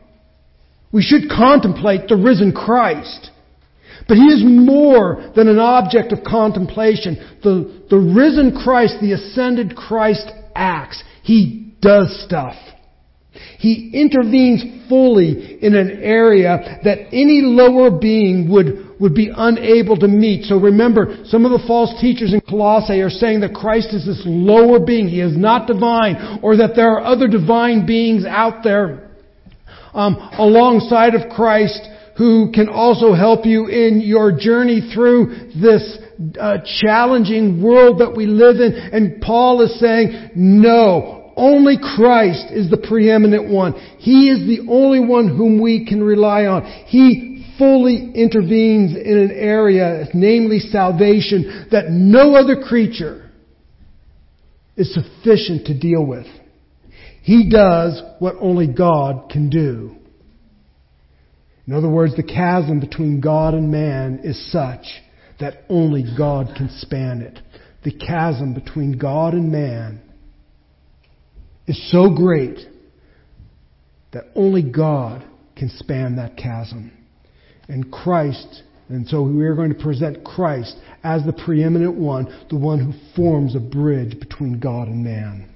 We 0.92 1.00
should 1.00 1.30
contemplate 1.30 2.09
the 2.09 2.16
risen 2.16 2.52
Christ. 2.52 3.30
But 4.06 4.18
He 4.18 4.25
is 4.25 4.45
more 4.45 5.33
than 5.35 5.49
an 5.49 5.59
object 5.59 6.12
of 6.12 6.23
contemplation. 6.23 7.38
The, 7.42 7.87
the 7.88 7.97
risen 7.97 8.54
Christ, 8.62 8.97
the 9.00 9.12
ascended 9.12 9.75
Christ 9.75 10.30
acts. 10.54 11.02
He 11.23 11.73
does 11.80 12.23
stuff. 12.26 12.56
He 13.58 13.90
intervenes 13.92 14.88
fully 14.88 15.58
in 15.62 15.74
an 15.74 16.02
area 16.02 16.80
that 16.84 17.08
any 17.12 17.42
lower 17.42 17.90
being 17.90 18.48
would, 18.50 19.00
would 19.00 19.14
be 19.14 19.30
unable 19.34 19.96
to 19.98 20.08
meet. 20.08 20.44
So 20.44 20.58
remember, 20.58 21.24
some 21.24 21.44
of 21.44 21.52
the 21.52 21.64
false 21.66 22.00
teachers 22.00 22.32
in 22.32 22.40
Colossae 22.40 23.00
are 23.00 23.10
saying 23.10 23.40
that 23.40 23.54
Christ 23.54 23.88
is 23.92 24.06
this 24.06 24.22
lower 24.24 24.78
being. 24.78 25.08
He 25.08 25.20
is 25.20 25.36
not 25.36 25.66
divine, 25.66 26.40
or 26.42 26.56
that 26.56 26.72
there 26.76 26.90
are 26.92 27.04
other 27.04 27.28
divine 27.28 27.86
beings 27.86 28.24
out 28.24 28.62
there 28.62 29.10
um, 29.92 30.16
alongside 30.38 31.14
of 31.14 31.30
Christ 31.30 31.80
who 32.16 32.50
can 32.52 32.68
also 32.68 33.12
help 33.12 33.44
you 33.44 33.66
in 33.66 34.00
your 34.00 34.32
journey 34.32 34.90
through 34.94 35.50
this 35.60 35.98
uh, 36.40 36.58
challenging 36.80 37.62
world 37.62 38.00
that 38.00 38.14
we 38.16 38.26
live 38.26 38.56
in. 38.56 38.72
And 38.72 39.20
Paul 39.20 39.60
is 39.62 39.78
saying, 39.78 40.30
no, 40.34 41.25
only 41.36 41.76
Christ 41.76 42.46
is 42.50 42.70
the 42.70 42.78
preeminent 42.78 43.50
one. 43.50 43.74
He 43.98 44.30
is 44.30 44.46
the 44.46 44.70
only 44.70 45.00
one 45.00 45.28
whom 45.28 45.60
we 45.60 45.86
can 45.86 46.02
rely 46.02 46.46
on. 46.46 46.64
He 46.86 47.54
fully 47.58 48.12
intervenes 48.14 48.96
in 48.96 49.18
an 49.18 49.30
area, 49.32 50.06
namely 50.14 50.60
salvation, 50.60 51.68
that 51.70 51.90
no 51.90 52.34
other 52.34 52.62
creature 52.62 53.30
is 54.76 54.92
sufficient 54.94 55.66
to 55.66 55.78
deal 55.78 56.04
with. 56.04 56.26
He 57.22 57.50
does 57.50 58.02
what 58.18 58.36
only 58.40 58.66
God 58.66 59.30
can 59.30 59.50
do. 59.50 59.96
In 61.66 61.74
other 61.74 61.88
words, 61.88 62.14
the 62.14 62.22
chasm 62.22 62.78
between 62.78 63.20
God 63.20 63.54
and 63.54 63.70
man 63.70 64.20
is 64.22 64.50
such 64.52 64.86
that 65.40 65.64
only 65.68 66.04
God 66.16 66.54
can 66.56 66.70
span 66.78 67.20
it. 67.20 67.38
The 67.84 67.92
chasm 67.92 68.54
between 68.54 68.96
God 68.98 69.34
and 69.34 69.50
man 69.50 70.00
is 71.66 71.90
so 71.90 72.11
great 72.11 72.58
that 74.12 74.25
only 74.35 74.62
God 74.62 75.25
can 75.56 75.68
span 75.68 76.16
that 76.16 76.37
chasm. 76.37 76.92
And 77.68 77.90
Christ, 77.90 78.62
and 78.88 79.06
so 79.08 79.23
we 79.23 79.44
are 79.44 79.54
going 79.54 79.75
to 79.75 79.82
present 79.82 80.25
Christ 80.25 80.76
as 81.02 81.25
the 81.25 81.32
preeminent 81.32 81.96
one, 81.96 82.46
the 82.49 82.56
one 82.56 82.78
who 82.78 82.92
forms 83.14 83.56
a 83.56 83.61
bridge 83.61 84.18
between 84.20 84.61
God 84.61 84.88
and 84.88 85.04
man. 85.04 85.52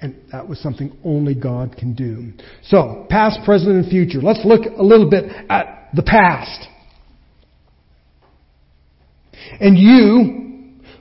And 0.00 0.16
that 0.32 0.48
was 0.48 0.60
something 0.60 0.96
only 1.04 1.34
God 1.34 1.76
can 1.76 1.94
do. 1.94 2.32
So, 2.64 3.06
past, 3.08 3.38
present, 3.44 3.72
and 3.72 3.88
future. 3.88 4.20
Let's 4.20 4.44
look 4.44 4.62
a 4.76 4.82
little 4.82 5.08
bit 5.08 5.24
at 5.48 5.90
the 5.94 6.02
past. 6.02 6.66
And 9.60 9.78
you, 9.78 10.51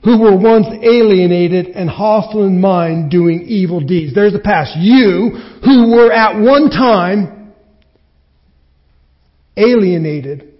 who 0.04 0.20
were 0.20 0.36
once 0.36 0.68
alienated 0.82 1.68
and 1.68 1.90
hostile 1.90 2.46
in 2.46 2.60
mind 2.60 3.12
doing 3.12 3.44
evil 3.44 3.80
deeds. 3.80 4.16
There's 4.16 4.34
the 4.34 4.40
past. 4.40 4.76
You, 4.78 5.38
who 5.64 5.92
were 5.92 6.12
at 6.12 6.40
one 6.40 6.70
time 6.70 7.54
alienated, 9.56 10.54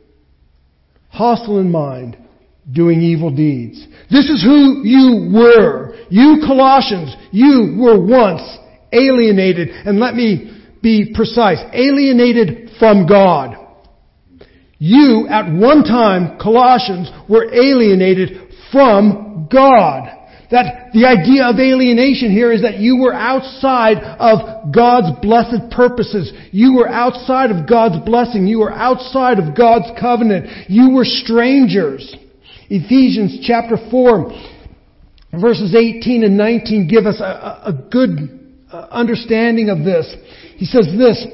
hostile 1.10 1.60
in 1.60 1.72
mind, 1.72 2.18
doing 2.72 3.02
evil 3.02 3.36
deeds. 3.36 3.86
This 4.12 4.30
is 4.30 4.44
who 4.44 4.84
you 4.84 5.32
were. 5.34 5.96
You 6.10 6.44
Colossians, 6.46 7.16
you 7.32 7.78
were 7.80 8.00
once 8.00 8.42
alienated, 8.94 9.70
and 9.70 10.00
let 10.00 10.14
me 10.14 10.64
be 10.84 11.14
precise, 11.16 11.60
alienated 11.74 12.72
from 12.78 13.08
God. 13.08 13.56
You, 14.78 15.28
at 15.30 15.52
one 15.52 15.84
time, 15.84 16.40
Colossians, 16.40 17.10
were 17.30 17.54
alienated 17.54 18.51
from 18.72 19.48
God. 19.52 20.18
That 20.52 20.92
the 20.92 21.06
idea 21.06 21.46
of 21.46 21.60
alienation 21.60 22.30
here 22.30 22.52
is 22.52 22.64
that 22.64 22.78
you 22.80 22.98
were 22.98 23.14
outside 23.14 23.98
of 23.98 24.74
God's 24.74 25.18
blessed 25.22 25.72
purposes. 25.72 26.34
You 26.52 26.74
were 26.76 26.90
outside 26.90 27.52
of 27.52 27.70
God's 27.70 28.04
blessing. 28.06 28.48
You 28.48 28.60
were 28.60 28.74
outside 28.74 29.40
of 29.40 29.56
God's 29.56 29.88
covenant. 29.98 30.70
You 30.70 30.92
were 30.92 31.06
strangers. 31.06 32.16
Ephesians 32.70 33.40
chapter 33.48 33.78
4, 33.90 34.32
verses 35.40 35.74
18 35.74 36.24
and 36.26 36.38
19 36.38 36.88
give 36.90 37.06
us 37.06 37.22
a, 37.22 37.64
a 37.68 37.74
good 37.90 38.56
uh, 38.72 38.88
understanding 38.92 39.70
of 39.70 39.86
this. 39.86 40.14
He 40.58 40.66
says 40.66 40.88
this, 40.98 41.26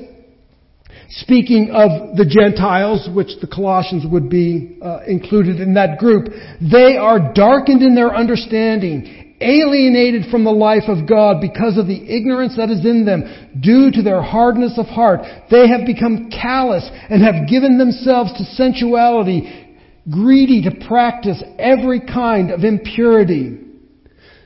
speaking 1.09 1.71
of 1.71 2.17
the 2.17 2.25
Gentiles, 2.25 3.07
which 3.13 3.39
the 3.41 3.47
Colossians 3.47 4.03
would 4.09 4.29
be 4.29 4.77
uh, 4.81 4.99
included 5.07 5.59
in 5.59 5.73
that 5.75 5.99
group, 5.99 6.27
they 6.59 6.97
are 6.97 7.33
darkened 7.33 7.81
in 7.81 7.95
their 7.95 8.13
understanding, 8.13 9.35
alienated 9.39 10.29
from 10.29 10.43
the 10.43 10.51
life 10.51 10.87
of 10.87 11.07
God 11.07 11.39
because 11.39 11.77
of 11.77 11.87
the 11.87 12.15
ignorance 12.15 12.57
that 12.57 12.69
is 12.69 12.85
in 12.85 13.05
them 13.05 13.23
due 13.61 13.91
to 13.91 14.01
their 14.01 14.21
hardness 14.21 14.77
of 14.77 14.85
heart. 14.87 15.21
They 15.49 15.67
have 15.67 15.85
become 15.85 16.29
callous 16.29 16.89
and 17.09 17.23
have 17.23 17.47
given 17.47 17.77
themselves 17.77 18.33
to 18.37 18.43
sensuality, 18.55 19.75
greedy 20.11 20.63
to 20.63 20.87
practice 20.87 21.41
every 21.57 22.01
kind 22.01 22.51
of 22.51 22.63
impurity. 22.63 23.59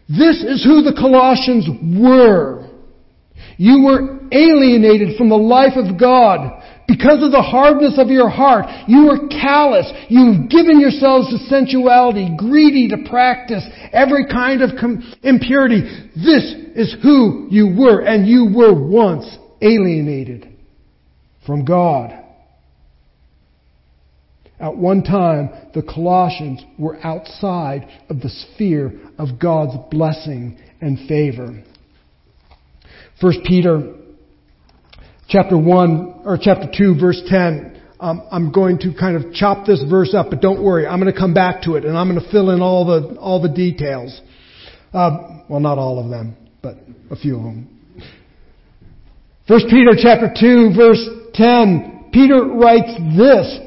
This 0.07 0.43
is 0.43 0.63
who 0.63 0.83
the 0.83 0.97
Colossians 0.99 1.67
were. 1.99 2.60
You 3.57 3.83
were 3.83 4.19
alienated 4.31 5.17
from 5.17 5.29
the 5.29 5.37
life 5.37 5.73
of 5.75 5.99
God 5.99 6.61
because 6.87 7.23
of 7.23 7.31
the 7.31 7.41
hardness 7.41 7.97
of 7.97 8.09
your 8.09 8.29
heart. 8.29 8.65
You 8.87 9.05
were 9.05 9.27
callous. 9.29 9.91
You've 10.09 10.49
given 10.49 10.79
yourselves 10.79 11.29
to 11.29 11.37
sensuality, 11.47 12.35
greedy 12.37 12.89
to 12.89 12.97
practice 13.09 13.63
every 13.93 14.25
kind 14.27 14.61
of 14.61 14.71
com- 14.79 15.01
impurity. 15.23 15.81
This 16.15 16.53
is 16.75 16.95
who 17.01 17.47
you 17.49 17.75
were, 17.77 18.01
and 18.01 18.27
you 18.27 18.51
were 18.53 18.73
once 18.73 19.25
alienated 19.61 20.49
from 21.45 21.65
God. 21.65 22.17
At 24.59 24.77
one 24.77 25.01
time, 25.01 25.49
the 25.73 25.81
Colossians 25.81 26.61
were 26.77 27.03
outside 27.03 27.87
of 28.09 28.21
the 28.21 28.29
sphere 28.29 28.93
of 29.17 29.39
God's 29.39 29.75
blessing 29.89 30.59
and 30.81 31.07
favor. 31.07 31.63
First 33.21 33.39
Peter 33.45 33.93
chapter 35.29 35.57
1 35.57 36.21
or 36.25 36.37
chapter 36.41 36.67
2 36.75 36.99
verse 36.99 37.21
10 37.27 37.81
um, 37.99 38.27
I'm 38.31 38.51
going 38.51 38.79
to 38.79 38.95
kind 38.99 39.15
of 39.15 39.31
chop 39.31 39.67
this 39.67 39.83
verse 39.87 40.15
up, 40.15 40.31
but 40.31 40.41
don't 40.41 40.63
worry, 40.63 40.87
I'm 40.87 40.99
going 40.99 41.13
to 41.13 41.17
come 41.17 41.35
back 41.35 41.61
to 41.63 41.75
it, 41.75 41.85
and 41.85 41.95
I'm 41.95 42.09
going 42.09 42.19
to 42.19 42.31
fill 42.31 42.49
in 42.49 42.59
all 42.59 42.83
the 42.83 43.15
all 43.19 43.39
the 43.39 43.49
details. 43.49 44.19
Uh, 44.91 45.41
well, 45.47 45.59
not 45.59 45.77
all 45.77 46.03
of 46.03 46.09
them, 46.09 46.35
but 46.63 46.77
a 47.11 47.15
few 47.15 47.37
of 47.37 47.43
them. 47.43 47.69
First 49.47 49.67
Peter 49.69 49.91
chapter 49.95 50.33
two 50.33 50.73
verse 50.75 51.07
ten. 51.35 52.09
Peter 52.11 52.43
writes 52.43 52.91
this: 53.15 53.59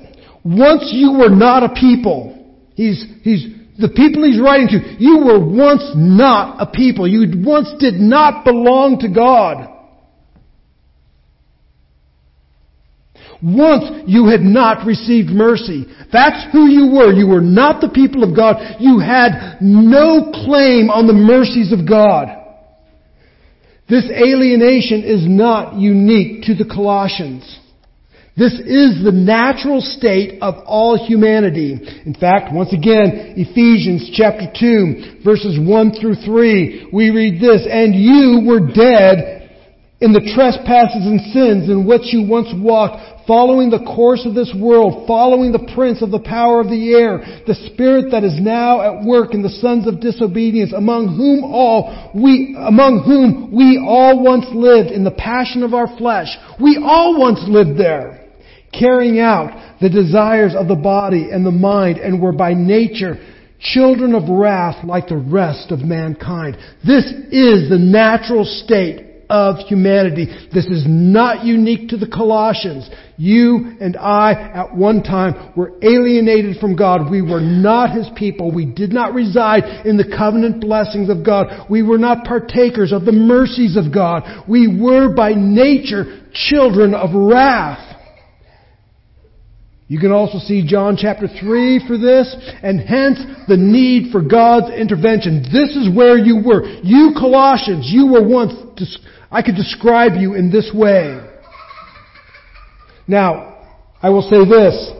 once 0.44 0.90
you 0.92 1.12
were 1.12 1.30
not 1.30 1.62
a 1.62 1.68
people. 1.80 2.32
He's, 2.74 3.06
he's, 3.22 3.46
the 3.78 3.88
people 3.88 4.24
he's 4.24 4.40
writing 4.40 4.68
to, 4.68 4.96
you 4.98 5.18
were 5.18 5.40
once 5.40 5.82
not 5.96 6.62
a 6.62 6.66
people. 6.66 7.08
You 7.08 7.42
once 7.44 7.68
did 7.80 7.94
not 7.94 8.44
belong 8.44 9.00
to 9.00 9.08
God. 9.08 9.70
Once 13.42 14.04
you 14.06 14.28
had 14.28 14.40
not 14.40 14.86
received 14.86 15.28
mercy. 15.28 15.86
That's 16.12 16.50
who 16.52 16.66
you 16.66 16.92
were. 16.94 17.12
You 17.12 17.26
were 17.26 17.40
not 17.40 17.80
the 17.80 17.90
people 17.90 18.22
of 18.22 18.34
God. 18.34 18.56
You 18.78 19.00
had 19.00 19.58
no 19.60 20.30
claim 20.32 20.88
on 20.88 21.06
the 21.06 21.12
mercies 21.12 21.72
of 21.72 21.86
God. 21.86 22.28
This 23.88 24.04
alienation 24.04 25.02
is 25.02 25.28
not 25.28 25.74
unique 25.74 26.44
to 26.44 26.54
the 26.54 26.64
Colossians. 26.64 27.60
This 28.36 28.54
is 28.54 29.04
the 29.04 29.14
natural 29.14 29.80
state 29.80 30.42
of 30.42 30.56
all 30.66 30.98
humanity. 30.98 31.78
In 32.04 32.14
fact, 32.14 32.52
once 32.52 32.72
again, 32.72 33.38
Ephesians 33.38 34.10
chapter 34.12 34.50
2, 34.58 35.22
verses 35.22 35.56
1 35.62 35.92
through 36.00 36.16
3, 36.16 36.90
we 36.92 37.10
read 37.10 37.40
this, 37.40 37.62
And 37.70 37.94
you 37.94 38.42
were 38.44 38.74
dead 38.74 39.48
in 40.00 40.12
the 40.12 40.34
trespasses 40.34 41.06
and 41.06 41.20
sins 41.30 41.70
in 41.70 41.86
which 41.86 42.10
you 42.10 42.26
once 42.26 42.50
walked, 42.58 43.24
following 43.28 43.70
the 43.70 43.86
course 43.94 44.26
of 44.26 44.34
this 44.34 44.52
world, 44.58 45.06
following 45.06 45.52
the 45.52 45.70
prince 45.72 46.02
of 46.02 46.10
the 46.10 46.18
power 46.18 46.60
of 46.60 46.66
the 46.66 46.92
air, 46.92 47.22
the 47.46 47.54
spirit 47.70 48.10
that 48.10 48.24
is 48.24 48.34
now 48.40 48.82
at 48.82 49.06
work 49.06 49.32
in 49.32 49.42
the 49.42 49.62
sons 49.62 49.86
of 49.86 50.00
disobedience, 50.00 50.72
among 50.72 51.14
whom 51.14 51.44
all 51.44 52.10
we, 52.12 52.56
among 52.58 53.06
whom 53.06 53.54
we 53.54 53.78
all 53.78 54.20
once 54.20 54.46
lived 54.50 54.90
in 54.90 55.04
the 55.04 55.14
passion 55.14 55.62
of 55.62 55.72
our 55.72 55.96
flesh. 55.96 56.34
We 56.60 56.82
all 56.82 57.20
once 57.20 57.38
lived 57.46 57.78
there 57.78 58.23
carrying 58.78 59.20
out 59.20 59.78
the 59.80 59.88
desires 59.88 60.54
of 60.54 60.68
the 60.68 60.76
body 60.76 61.30
and 61.30 61.44
the 61.44 61.50
mind, 61.50 61.98
and 61.98 62.20
were 62.20 62.32
by 62.32 62.54
nature 62.54 63.16
children 63.60 64.14
of 64.14 64.28
wrath 64.28 64.84
like 64.84 65.08
the 65.08 65.16
rest 65.16 65.72
of 65.72 65.80
mankind. 65.80 66.56
This 66.86 67.06
is 67.06 67.70
the 67.70 67.78
natural 67.80 68.44
state 68.44 69.14
of 69.30 69.56
humanity. 69.66 70.26
This 70.52 70.66
is 70.66 70.84
not 70.86 71.44
unique 71.44 71.88
to 71.88 71.96
the 71.96 72.06
Colossians. 72.06 72.88
You 73.16 73.76
and 73.80 73.96
I 73.96 74.32
at 74.32 74.76
one 74.76 75.02
time 75.02 75.52
were 75.56 75.72
alienated 75.82 76.58
from 76.58 76.76
God. 76.76 77.10
We 77.10 77.22
were 77.22 77.40
not 77.40 77.96
His 77.96 78.08
people. 78.16 78.52
We 78.52 78.66
did 78.66 78.92
not 78.92 79.14
reside 79.14 79.86
in 79.86 79.96
the 79.96 80.14
covenant 80.16 80.60
blessings 80.60 81.08
of 81.08 81.24
God. 81.24 81.70
We 81.70 81.82
were 81.82 81.98
not 81.98 82.24
partakers 82.24 82.92
of 82.92 83.04
the 83.04 83.12
mercies 83.12 83.76
of 83.76 83.92
God. 83.94 84.48
We 84.48 84.80
were 84.80 85.14
by 85.14 85.32
nature 85.34 86.22
children 86.32 86.92
of 86.92 87.14
wrath. 87.14 87.93
You 89.86 89.98
can 89.98 90.12
also 90.12 90.38
see 90.38 90.66
John 90.66 90.96
chapter 90.96 91.28
3 91.28 91.86
for 91.86 91.98
this, 91.98 92.34
and 92.62 92.80
hence 92.80 93.18
the 93.48 93.56
need 93.58 94.10
for 94.10 94.22
God's 94.22 94.74
intervention. 94.74 95.42
This 95.42 95.76
is 95.76 95.94
where 95.94 96.16
you 96.16 96.42
were. 96.42 96.64
You 96.82 97.12
Colossians, 97.18 97.90
you 97.92 98.06
were 98.06 98.26
once, 98.26 98.98
I 99.30 99.42
could 99.42 99.56
describe 99.56 100.12
you 100.18 100.34
in 100.34 100.50
this 100.50 100.70
way. 100.74 101.20
Now, 103.06 103.58
I 104.02 104.08
will 104.08 104.22
say 104.22 104.48
this. 104.48 104.90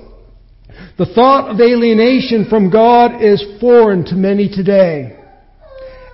The 0.99 1.07
thought 1.14 1.50
of 1.50 1.61
alienation 1.61 2.47
from 2.50 2.71
God 2.71 3.23
is 3.23 3.43
foreign 3.61 4.05
to 4.07 4.14
many 4.14 4.49
today. 4.49 5.19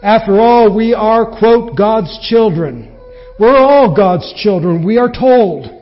After 0.01 0.39
all, 0.41 0.75
we 0.75 0.95
are, 0.95 1.39
quote, 1.39 1.77
God's 1.77 2.17
children. 2.29 2.97
We're 3.39 3.57
all 3.57 3.97
God's 3.97 4.33
children, 4.37 4.85
we 4.85 4.97
are 4.97 5.11
told. 5.11 5.80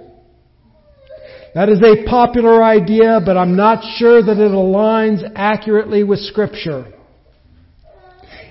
That 1.55 1.69
is 1.69 1.81
a 1.83 2.09
popular 2.09 2.63
idea, 2.63 3.21
but 3.25 3.37
I'm 3.37 3.57
not 3.57 3.83
sure 3.97 4.23
that 4.23 4.39
it 4.39 4.51
aligns 4.51 5.23
accurately 5.35 6.05
with 6.05 6.21
Scripture. 6.21 6.93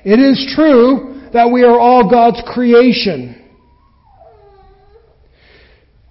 It 0.03 0.19
is 0.19 0.53
true 0.55 1.29
that 1.33 1.51
we 1.51 1.63
are 1.63 1.79
all 1.79 2.09
God's 2.09 2.41
creation. 2.47 3.37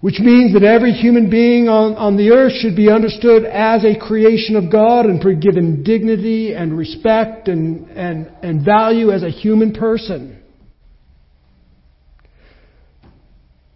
which 0.06 0.20
means 0.20 0.52
that 0.52 0.62
every 0.62 0.92
human 0.92 1.28
being 1.28 1.68
on, 1.68 1.96
on 1.96 2.16
the 2.16 2.30
earth 2.30 2.52
should 2.60 2.76
be 2.76 2.88
understood 2.88 3.44
as 3.44 3.84
a 3.84 3.98
creation 3.98 4.54
of 4.54 4.70
God 4.70 5.06
and 5.06 5.20
given 5.42 5.82
dignity 5.82 6.54
and 6.54 6.78
respect 6.78 7.48
and, 7.48 7.88
and, 7.90 8.30
and 8.40 8.64
value 8.64 9.10
as 9.10 9.24
a 9.24 9.30
human 9.30 9.72
person. 9.72 10.35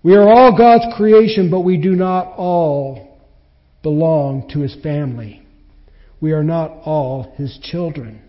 We 0.02 0.14
are 0.14 0.28
all 0.28 0.56
God's 0.56 0.94
creation, 0.96 1.50
but 1.50 1.60
we 1.60 1.76
do 1.76 1.90
not 1.90 2.34
all 2.36 3.18
belong 3.82 4.48
to 4.52 4.60
His 4.60 4.76
family. 4.82 5.42
We 6.20 6.32
are 6.32 6.44
not 6.44 6.70
all 6.84 7.34
His 7.36 7.58
children. 7.62 8.22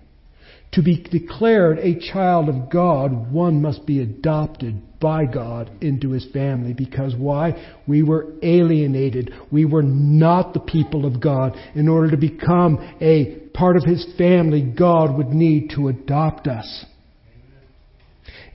To 0.73 0.81
be 0.81 1.03
declared 1.03 1.79
a 1.79 1.99
child 1.99 2.47
of 2.47 2.69
God, 2.69 3.31
one 3.31 3.61
must 3.61 3.85
be 3.85 3.99
adopted 3.99 4.99
by 5.01 5.25
God 5.25 5.69
into 5.81 6.11
his 6.11 6.25
family. 6.31 6.73
Because 6.73 7.13
why? 7.13 7.61
We 7.87 8.03
were 8.03 8.27
alienated. 8.41 9.33
We 9.51 9.65
were 9.65 9.83
not 9.83 10.53
the 10.53 10.61
people 10.61 11.05
of 11.05 11.19
God. 11.19 11.57
In 11.75 11.89
order 11.89 12.11
to 12.11 12.17
become 12.17 12.77
a 13.01 13.39
part 13.53 13.75
of 13.75 13.83
his 13.83 14.05
family, 14.17 14.61
God 14.61 15.17
would 15.17 15.29
need 15.29 15.71
to 15.75 15.89
adopt 15.89 16.47
us. 16.47 16.85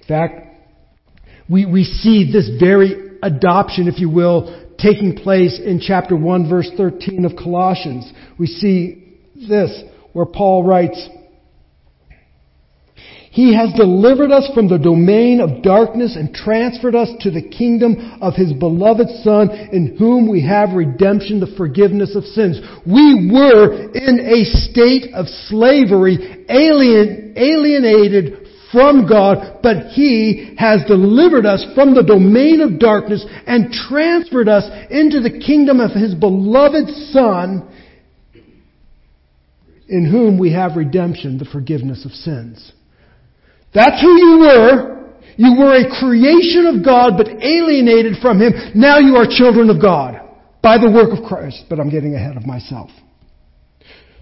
In 0.00 0.08
fact, 0.08 0.40
we, 1.50 1.66
we 1.66 1.84
see 1.84 2.30
this 2.32 2.48
very 2.58 3.05
adoption, 3.22 3.88
if 3.88 3.98
you 3.98 4.10
will, 4.10 4.64
taking 4.78 5.16
place 5.16 5.60
in 5.62 5.80
chapter 5.80 6.16
1 6.16 6.48
verse 6.48 6.70
13 6.76 7.24
of 7.24 7.32
Colossians. 7.36 8.10
We 8.38 8.46
see 8.46 9.18
this 9.48 9.82
where 10.12 10.26
Paul 10.26 10.64
writes, 10.64 11.08
he 13.36 13.54
has 13.54 13.70
delivered 13.74 14.32
us 14.32 14.48
from 14.54 14.66
the 14.66 14.78
domain 14.78 15.42
of 15.42 15.62
darkness 15.62 16.16
and 16.16 16.34
transferred 16.34 16.94
us 16.94 17.10
to 17.20 17.30
the 17.30 17.42
kingdom 17.42 18.16
of 18.22 18.32
His 18.32 18.54
beloved 18.54 19.10
Son, 19.22 19.50
in 19.72 19.94
whom 19.98 20.26
we 20.26 20.40
have 20.46 20.72
redemption, 20.72 21.38
the 21.38 21.54
forgiveness 21.54 22.16
of 22.16 22.24
sins. 22.24 22.58
We 22.86 23.28
were 23.30 23.92
in 23.92 24.20
a 24.20 24.42
state 24.72 25.12
of 25.12 25.26
slavery, 25.52 26.46
alien, 26.48 27.34
alienated 27.36 28.45
from 28.72 29.08
God, 29.08 29.60
but 29.62 29.88
He 29.92 30.54
has 30.58 30.84
delivered 30.86 31.46
us 31.46 31.64
from 31.74 31.94
the 31.94 32.02
domain 32.02 32.60
of 32.60 32.78
darkness 32.78 33.24
and 33.46 33.72
transferred 33.72 34.48
us 34.48 34.64
into 34.90 35.20
the 35.20 35.38
kingdom 35.44 35.80
of 35.80 35.92
His 35.92 36.14
beloved 36.14 36.88
Son, 37.10 37.68
in 39.88 40.10
whom 40.10 40.38
we 40.38 40.52
have 40.52 40.76
redemption, 40.76 41.38
the 41.38 41.44
forgiveness 41.44 42.04
of 42.04 42.10
sins. 42.10 42.72
That's 43.72 44.00
who 44.00 44.16
you 44.18 44.38
were. 44.40 44.96
You 45.36 45.54
were 45.58 45.76
a 45.76 46.00
creation 46.00 46.66
of 46.66 46.84
God, 46.84 47.12
but 47.16 47.28
alienated 47.28 48.14
from 48.22 48.40
Him. 48.40 48.52
Now 48.74 48.98
you 48.98 49.16
are 49.16 49.26
children 49.28 49.70
of 49.70 49.80
God 49.80 50.20
by 50.62 50.78
the 50.78 50.90
work 50.90 51.16
of 51.16 51.24
Christ. 51.24 51.64
But 51.68 51.78
I'm 51.78 51.90
getting 51.90 52.14
ahead 52.14 52.36
of 52.36 52.46
myself. 52.46 52.90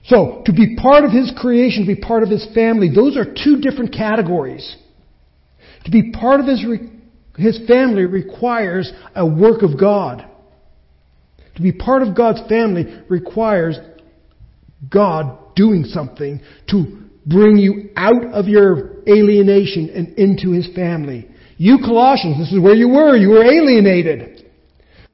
So, 0.05 0.43
to 0.45 0.53
be 0.53 0.77
part 0.77 1.05
of 1.05 1.13
His 1.13 1.33
creation, 1.37 1.87
to 1.87 1.95
be 1.95 2.01
part 2.01 2.23
of 2.23 2.29
His 2.29 2.47
family, 2.55 2.91
those 2.95 3.17
are 3.17 3.25
two 3.25 3.61
different 3.61 3.93
categories. 3.93 4.77
To 5.85 5.91
be 5.91 6.13
part 6.13 6.41
of 6.41 6.47
His, 6.47 6.65
His 7.37 7.67
family 7.67 8.05
requires 8.05 8.93
a 9.15 9.27
work 9.27 9.63
of 9.63 9.79
God. 9.79 10.29
To 11.57 11.63
be 11.63 11.73
part 11.73 12.03
of 12.03 12.17
God's 12.17 12.47
family 12.49 12.85
requires 13.09 13.79
God 14.91 15.39
doing 15.55 15.85
something 15.85 16.41
to 16.69 17.05
bring 17.27 17.57
you 17.57 17.91
out 17.97 18.25
of 18.33 18.47
your 18.47 18.97
alienation 19.09 19.91
and 19.91 20.19
into 20.19 20.51
his 20.51 20.69
family. 20.75 21.29
You 21.57 21.79
Colossians, 21.79 22.39
this 22.39 22.53
is 22.53 22.61
where 22.61 22.75
you 22.75 22.89
were. 22.89 23.17
You 23.17 23.31
were 23.31 23.45
alienated. 23.45 24.51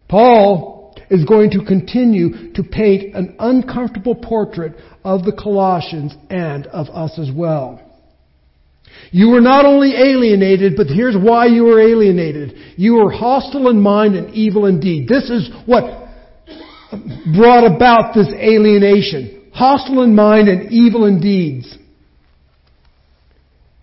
Paul 0.08 0.79
is 1.10 1.24
going 1.24 1.50
to 1.50 1.64
continue 1.64 2.52
to 2.54 2.62
paint 2.62 3.14
an 3.14 3.36
uncomfortable 3.38 4.14
portrait 4.14 4.74
of 5.04 5.24
the 5.24 5.32
Colossians 5.32 6.14
and 6.30 6.66
of 6.68 6.88
us 6.88 7.18
as 7.18 7.30
well. 7.34 7.82
You 9.10 9.30
were 9.30 9.40
not 9.40 9.64
only 9.64 9.94
alienated, 9.94 10.74
but 10.76 10.86
here's 10.86 11.16
why 11.16 11.46
you 11.46 11.64
were 11.64 11.80
alienated. 11.80 12.54
You 12.76 12.94
were 12.94 13.10
hostile 13.10 13.68
in 13.68 13.80
mind 13.80 14.14
and 14.14 14.34
evil 14.34 14.66
in 14.66 14.80
deed. 14.80 15.08
This 15.08 15.28
is 15.30 15.50
what 15.66 16.08
brought 17.34 17.64
about 17.64 18.14
this 18.14 18.28
alienation. 18.28 19.50
Hostile 19.52 20.02
in 20.02 20.14
mind 20.14 20.48
and 20.48 20.70
evil 20.70 21.06
in 21.06 21.20
deeds. 21.20 21.76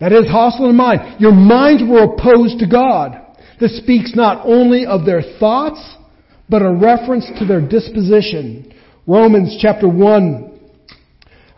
That 0.00 0.12
is 0.12 0.28
hostile 0.28 0.70
in 0.70 0.76
mind. 0.76 1.20
Your 1.20 1.32
minds 1.32 1.82
were 1.82 2.04
opposed 2.04 2.60
to 2.60 2.66
God. 2.66 3.20
This 3.60 3.76
speaks 3.78 4.14
not 4.14 4.46
only 4.46 4.86
of 4.86 5.04
their 5.04 5.22
thoughts, 5.40 5.80
but 6.48 6.62
a 6.62 6.70
reference 6.70 7.26
to 7.38 7.44
their 7.44 7.60
disposition. 7.60 8.74
Romans 9.06 9.56
chapter 9.60 9.88
1, 9.88 10.60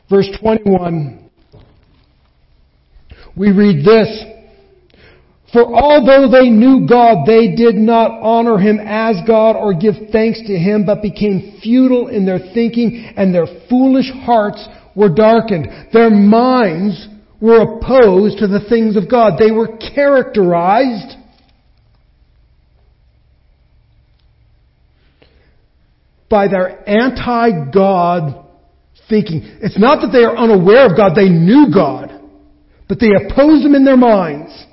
verse 0.09 0.29
21. 0.41 1.31
We 3.37 3.53
read 3.53 3.85
this. 3.85 4.25
For 5.53 5.65
although 5.65 6.31
they 6.31 6.49
knew 6.49 6.87
God, 6.89 7.27
they 7.27 7.57
did 7.57 7.75
not 7.75 8.21
honor 8.23 8.57
Him 8.57 8.79
as 8.79 9.17
God 9.27 9.57
or 9.57 9.75
give 9.75 9.95
thanks 10.13 10.41
to 10.47 10.57
Him, 10.57 10.87
but 10.87 11.03
became 11.03 11.59
futile 11.61 12.09
in 12.09 12.25
their 12.25 12.39
thinking 12.39 13.13
and 13.17 13.35
their 13.35 13.47
foolish 13.69 14.11
hearts 14.25 14.65
were 14.95 15.09
darkened. 15.09 15.67
Their 15.93 16.11
minds 16.11 17.09
were 17.41 17.63
opposed 17.63 18.39
to 18.39 18.47
the 18.47 18.65
things 18.69 18.97
of 18.97 19.11
God. 19.11 19.39
They 19.39 19.51
were 19.51 19.77
characterized 19.77 21.17
by 26.31 26.49
their 26.49 26.89
anti-God 26.89 28.47
thinking. 29.09 29.43
It's 29.61 29.79
not 29.79 30.01
that 30.01 30.13
they 30.13 30.23
are 30.25 30.37
unaware 30.37 30.87
of 30.87 30.97
God, 30.97 31.15
they 31.15 31.29
knew 31.29 31.67
God, 31.75 32.19
but 32.89 33.01
they 33.01 33.09
opposed 33.09 33.67
Him 33.67 33.75
in 33.75 33.85
their 33.85 33.97
minds. 33.97 34.67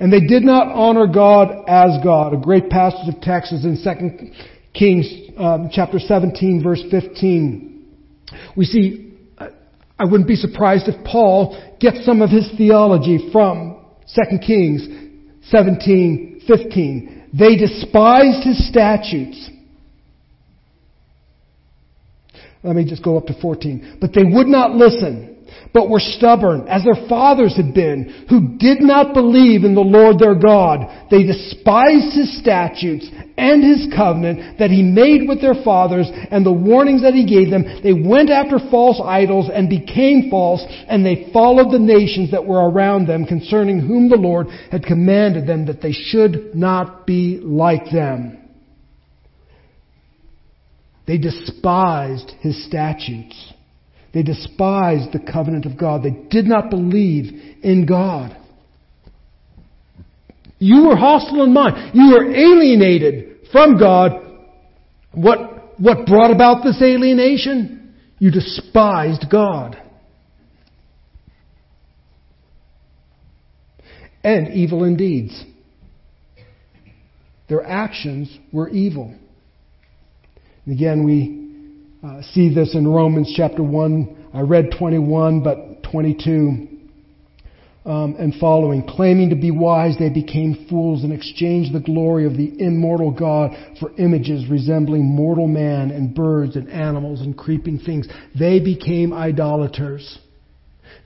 And 0.00 0.10
they 0.10 0.20
did 0.20 0.42
not 0.42 0.68
honor 0.68 1.06
God 1.06 1.64
as 1.68 2.02
God. 2.02 2.32
A 2.32 2.38
great 2.38 2.70
passage 2.70 3.14
of 3.14 3.20
text 3.20 3.52
is 3.52 3.66
in 3.66 3.76
2 3.84 4.32
Kings 4.72 5.06
um, 5.36 5.68
chapter 5.70 5.98
17 5.98 6.62
verse 6.62 6.82
15. 6.90 7.86
We 8.56 8.64
see, 8.64 9.18
I 9.38 10.04
wouldn't 10.04 10.28
be 10.28 10.36
surprised 10.36 10.88
if 10.88 11.04
Paul 11.04 11.76
gets 11.80 12.06
some 12.06 12.22
of 12.22 12.30
his 12.30 12.50
theology 12.56 13.28
from 13.30 13.84
2 14.14 14.38
Kings 14.38 14.88
17, 15.50 16.29
15. 16.50 17.30
They 17.38 17.56
despised 17.56 18.44
his 18.44 18.68
statutes. 18.68 19.50
Let 22.62 22.76
me 22.76 22.84
just 22.84 23.04
go 23.04 23.16
up 23.16 23.26
to 23.26 23.40
14. 23.40 23.98
But 24.00 24.12
they 24.14 24.24
would 24.24 24.48
not 24.48 24.72
listen 24.72 25.39
but 25.72 25.88
were 25.88 26.00
stubborn, 26.00 26.66
as 26.68 26.84
their 26.84 27.08
fathers 27.08 27.56
had 27.56 27.74
been, 27.74 28.26
who 28.28 28.56
did 28.58 28.80
not 28.80 29.14
believe 29.14 29.64
in 29.64 29.74
the 29.74 29.80
Lord 29.80 30.18
their 30.18 30.34
God. 30.34 31.08
They 31.10 31.22
despised 31.22 32.14
his 32.14 32.38
statutes 32.40 33.08
and 33.36 33.62
his 33.62 33.92
covenant 33.94 34.58
that 34.58 34.70
he 34.70 34.82
made 34.82 35.28
with 35.28 35.40
their 35.40 35.54
fathers 35.64 36.10
and 36.30 36.44
the 36.44 36.52
warnings 36.52 37.02
that 37.02 37.14
he 37.14 37.26
gave 37.26 37.50
them. 37.50 37.80
They 37.82 37.92
went 37.92 38.30
after 38.30 38.58
false 38.70 39.00
idols 39.02 39.48
and 39.52 39.68
became 39.68 40.28
false, 40.30 40.64
and 40.88 41.04
they 41.04 41.30
followed 41.32 41.72
the 41.72 41.78
nations 41.78 42.32
that 42.32 42.46
were 42.46 42.68
around 42.68 43.06
them 43.06 43.24
concerning 43.24 43.80
whom 43.80 44.08
the 44.08 44.16
Lord 44.16 44.48
had 44.70 44.84
commanded 44.84 45.46
them 45.46 45.66
that 45.66 45.80
they 45.80 45.92
should 45.92 46.54
not 46.54 47.06
be 47.06 47.38
like 47.42 47.90
them. 47.92 48.38
They 51.06 51.18
despised 51.18 52.30
his 52.40 52.64
statutes. 52.66 53.52
They 54.12 54.22
despised 54.22 55.12
the 55.12 55.20
covenant 55.32 55.66
of 55.66 55.78
God. 55.78 56.02
They 56.02 56.16
did 56.30 56.46
not 56.46 56.70
believe 56.70 57.58
in 57.62 57.86
God. 57.86 58.36
You 60.58 60.88
were 60.88 60.96
hostile 60.96 61.42
in 61.44 61.52
mind. 61.52 61.94
You 61.94 62.12
were 62.12 62.34
alienated 62.34 63.48
from 63.50 63.78
God. 63.78 64.12
What, 65.12 65.80
what 65.80 66.06
brought 66.06 66.30
about 66.30 66.62
this 66.64 66.80
alienation? 66.82 67.94
You 68.18 68.30
despised 68.30 69.24
God. 69.30 69.80
And 74.22 74.48
evil 74.52 74.84
in 74.84 74.96
deeds. 74.96 75.44
Their 77.48 77.64
actions 77.64 78.36
were 78.52 78.68
evil. 78.68 79.14
And 80.66 80.74
again, 80.74 81.04
we 81.04 81.39
uh, 82.02 82.22
see 82.32 82.52
this 82.52 82.74
in 82.74 82.88
Romans 82.88 83.32
chapter 83.36 83.62
1. 83.62 84.30
I 84.32 84.40
read 84.40 84.70
21, 84.78 85.42
but 85.42 85.82
22 85.90 86.68
um, 87.84 88.16
and 88.18 88.34
following. 88.40 88.86
Claiming 88.86 89.30
to 89.30 89.36
be 89.36 89.50
wise, 89.50 89.96
they 89.98 90.08
became 90.08 90.66
fools 90.70 91.04
and 91.04 91.12
exchanged 91.12 91.74
the 91.74 91.80
glory 91.80 92.24
of 92.26 92.36
the 92.36 92.58
immortal 92.58 93.10
God 93.10 93.50
for 93.78 93.92
images 93.98 94.48
resembling 94.48 95.04
mortal 95.04 95.46
man 95.46 95.90
and 95.90 96.14
birds 96.14 96.56
and 96.56 96.70
animals 96.70 97.20
and 97.20 97.36
creeping 97.36 97.78
things. 97.78 98.08
They 98.38 98.60
became 98.60 99.12
idolaters. 99.12 100.18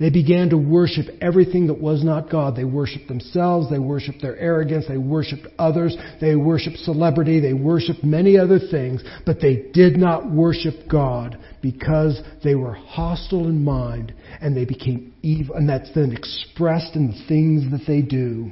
They 0.00 0.10
began 0.10 0.50
to 0.50 0.56
worship 0.56 1.06
everything 1.20 1.68
that 1.68 1.80
was 1.80 2.02
not 2.02 2.30
God. 2.30 2.56
They 2.56 2.64
worshiped 2.64 3.08
themselves, 3.08 3.70
they 3.70 3.78
worshiped 3.78 4.22
their 4.22 4.36
arrogance, 4.36 4.86
they 4.88 4.98
worshiped 4.98 5.46
others, 5.58 5.96
they 6.20 6.34
worshiped 6.34 6.78
celebrity, 6.78 7.40
they 7.40 7.52
worshiped 7.52 8.02
many 8.02 8.36
other 8.36 8.58
things, 8.58 9.02
but 9.24 9.40
they 9.40 9.66
did 9.72 9.96
not 9.96 10.30
worship 10.30 10.88
God 10.90 11.38
because 11.62 12.20
they 12.42 12.54
were 12.54 12.74
hostile 12.74 13.48
in 13.48 13.64
mind 13.64 14.12
and 14.40 14.56
they 14.56 14.64
became 14.64 15.14
evil, 15.22 15.54
and 15.54 15.68
that's 15.68 15.92
then 15.94 16.12
expressed 16.12 16.96
in 16.96 17.08
the 17.08 17.24
things 17.28 17.70
that 17.70 17.86
they 17.86 18.02
do. 18.02 18.50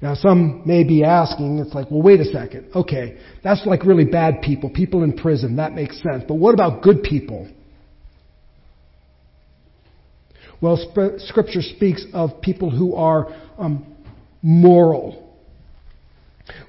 Now, 0.00 0.14
some 0.14 0.62
may 0.64 0.84
be 0.84 1.02
asking, 1.02 1.58
it's 1.58 1.74
like, 1.74 1.90
well, 1.90 2.02
wait 2.02 2.20
a 2.20 2.24
second. 2.24 2.70
Okay, 2.74 3.18
that's 3.42 3.66
like 3.66 3.84
really 3.84 4.04
bad 4.04 4.42
people, 4.42 4.70
people 4.70 5.02
in 5.02 5.12
prison. 5.12 5.56
That 5.56 5.72
makes 5.72 6.00
sense. 6.02 6.22
But 6.26 6.34
what 6.34 6.54
about 6.54 6.82
good 6.82 7.02
people? 7.02 7.48
Well, 10.60 10.76
Scripture 11.18 11.62
speaks 11.62 12.04
of 12.12 12.40
people 12.40 12.70
who 12.70 12.94
are 12.94 13.28
um, 13.58 13.86
moral. 14.42 15.24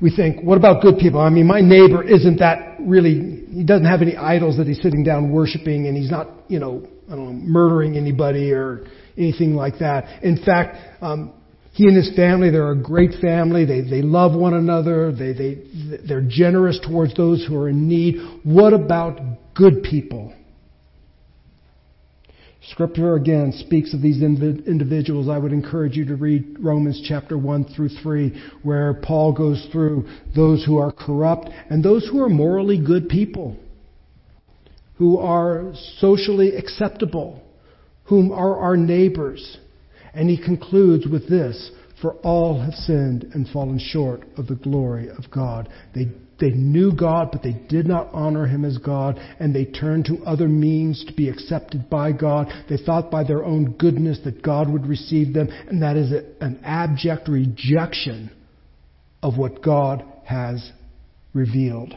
We 0.01 0.13
think, 0.15 0.43
what 0.43 0.57
about 0.57 0.81
good 0.81 0.97
people? 0.97 1.19
I 1.19 1.29
mean, 1.29 1.47
my 1.47 1.61
neighbor 1.61 2.03
isn't 2.03 2.37
that 2.39 2.77
really, 2.79 3.45
he 3.51 3.63
doesn't 3.63 3.85
have 3.85 4.01
any 4.01 4.15
idols 4.15 4.57
that 4.57 4.67
he's 4.67 4.81
sitting 4.81 5.03
down 5.03 5.31
worshiping 5.31 5.87
and 5.87 5.95
he's 5.95 6.11
not, 6.11 6.27
you 6.47 6.59
know, 6.59 6.87
I 7.07 7.15
don't 7.15 7.25
know, 7.25 7.33
murdering 7.33 7.95
anybody 7.95 8.51
or 8.51 8.85
anything 9.17 9.55
like 9.55 9.79
that. 9.79 10.23
In 10.23 10.43
fact, 10.43 10.77
um, 11.01 11.33
he 11.79 11.85
and 11.85 11.95
his 11.95 12.13
family, 12.13 12.49
they're 12.49 12.71
a 12.71 12.75
great 12.75 13.21
family. 13.21 13.63
They, 13.63 13.79
they 13.79 14.01
love 14.01 14.35
one 14.35 14.53
another. 14.53 15.13
They, 15.13 15.31
they, 15.31 15.57
they're 16.05 16.27
generous 16.27 16.77
towards 16.85 17.15
those 17.15 17.45
who 17.47 17.55
are 17.55 17.69
in 17.69 17.87
need. 17.87 18.17
What 18.43 18.73
about 18.73 19.21
good 19.55 19.81
people? 19.81 20.33
Scripture 22.71 23.15
again 23.15 23.53
speaks 23.53 23.93
of 23.93 24.01
these 24.01 24.21
individuals. 24.21 25.29
I 25.29 25.37
would 25.37 25.53
encourage 25.53 25.95
you 25.95 26.03
to 26.07 26.17
read 26.17 26.57
Romans 26.59 27.01
chapter 27.07 27.37
1 27.37 27.73
through 27.73 27.91
3, 28.03 28.43
where 28.61 28.95
Paul 28.95 29.31
goes 29.31 29.65
through 29.71 30.05
those 30.35 30.65
who 30.65 30.79
are 30.79 30.91
corrupt 30.91 31.47
and 31.69 31.81
those 31.81 32.05
who 32.11 32.21
are 32.21 32.27
morally 32.27 32.77
good 32.85 33.07
people, 33.07 33.55
who 34.95 35.17
are 35.17 35.71
socially 35.99 36.57
acceptable, 36.57 37.41
whom 38.03 38.33
are 38.33 38.57
our 38.57 38.75
neighbors. 38.75 39.59
And 40.13 40.29
he 40.29 40.37
concludes 40.37 41.05
with 41.07 41.29
this 41.29 41.71
For 42.01 42.13
all 42.15 42.59
have 42.61 42.73
sinned 42.73 43.25
and 43.33 43.47
fallen 43.47 43.79
short 43.79 44.21
of 44.37 44.47
the 44.47 44.55
glory 44.55 45.09
of 45.09 45.29
God. 45.31 45.69
They, 45.93 46.07
they 46.39 46.51
knew 46.51 46.95
God, 46.95 47.29
but 47.31 47.43
they 47.43 47.53
did 47.67 47.85
not 47.85 48.09
honor 48.13 48.47
him 48.47 48.63
as 48.65 48.77
God, 48.77 49.19
and 49.39 49.53
they 49.53 49.65
turned 49.65 50.05
to 50.05 50.23
other 50.25 50.47
means 50.47 51.03
to 51.05 51.13
be 51.13 51.29
accepted 51.29 51.89
by 51.89 52.11
God. 52.11 52.47
They 52.69 52.77
thought 52.77 53.11
by 53.11 53.23
their 53.23 53.43
own 53.43 53.73
goodness 53.73 54.19
that 54.23 54.41
God 54.41 54.69
would 54.71 54.87
receive 54.87 55.33
them, 55.33 55.49
and 55.67 55.81
that 55.81 55.97
is 55.97 56.11
an 56.39 56.61
abject 56.63 57.27
rejection 57.27 58.31
of 59.21 59.37
what 59.37 59.61
God 59.61 60.03
has 60.25 60.71
revealed. 61.33 61.93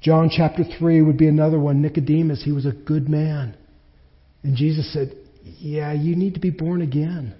John 0.00 0.30
chapter 0.34 0.64
3 0.64 1.02
would 1.02 1.16
be 1.16 1.28
another 1.28 1.60
one. 1.60 1.80
Nicodemus, 1.80 2.42
he 2.44 2.52
was 2.52 2.66
a 2.66 2.72
good 2.72 3.08
man. 3.08 3.56
And 4.42 4.56
Jesus 4.56 4.92
said, 4.92 5.16
yeah, 5.44 5.92
you 5.92 6.16
need 6.16 6.34
to 6.34 6.40
be 6.40 6.50
born 6.50 6.82
again. 6.82 7.34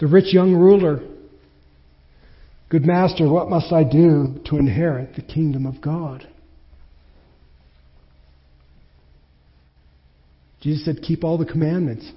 The 0.00 0.06
rich 0.06 0.32
young 0.32 0.54
ruler, 0.54 1.00
good 2.70 2.86
master, 2.86 3.28
what 3.30 3.50
must 3.50 3.72
I 3.72 3.84
do 3.84 4.40
to 4.46 4.56
inherit 4.56 5.14
the 5.14 5.22
kingdom 5.22 5.66
of 5.66 5.80
God? 5.82 6.26
Jesus 10.60 10.84
said, 10.84 11.02
Keep 11.02 11.24
all 11.24 11.38
the 11.38 11.44
commandments. 11.44 12.10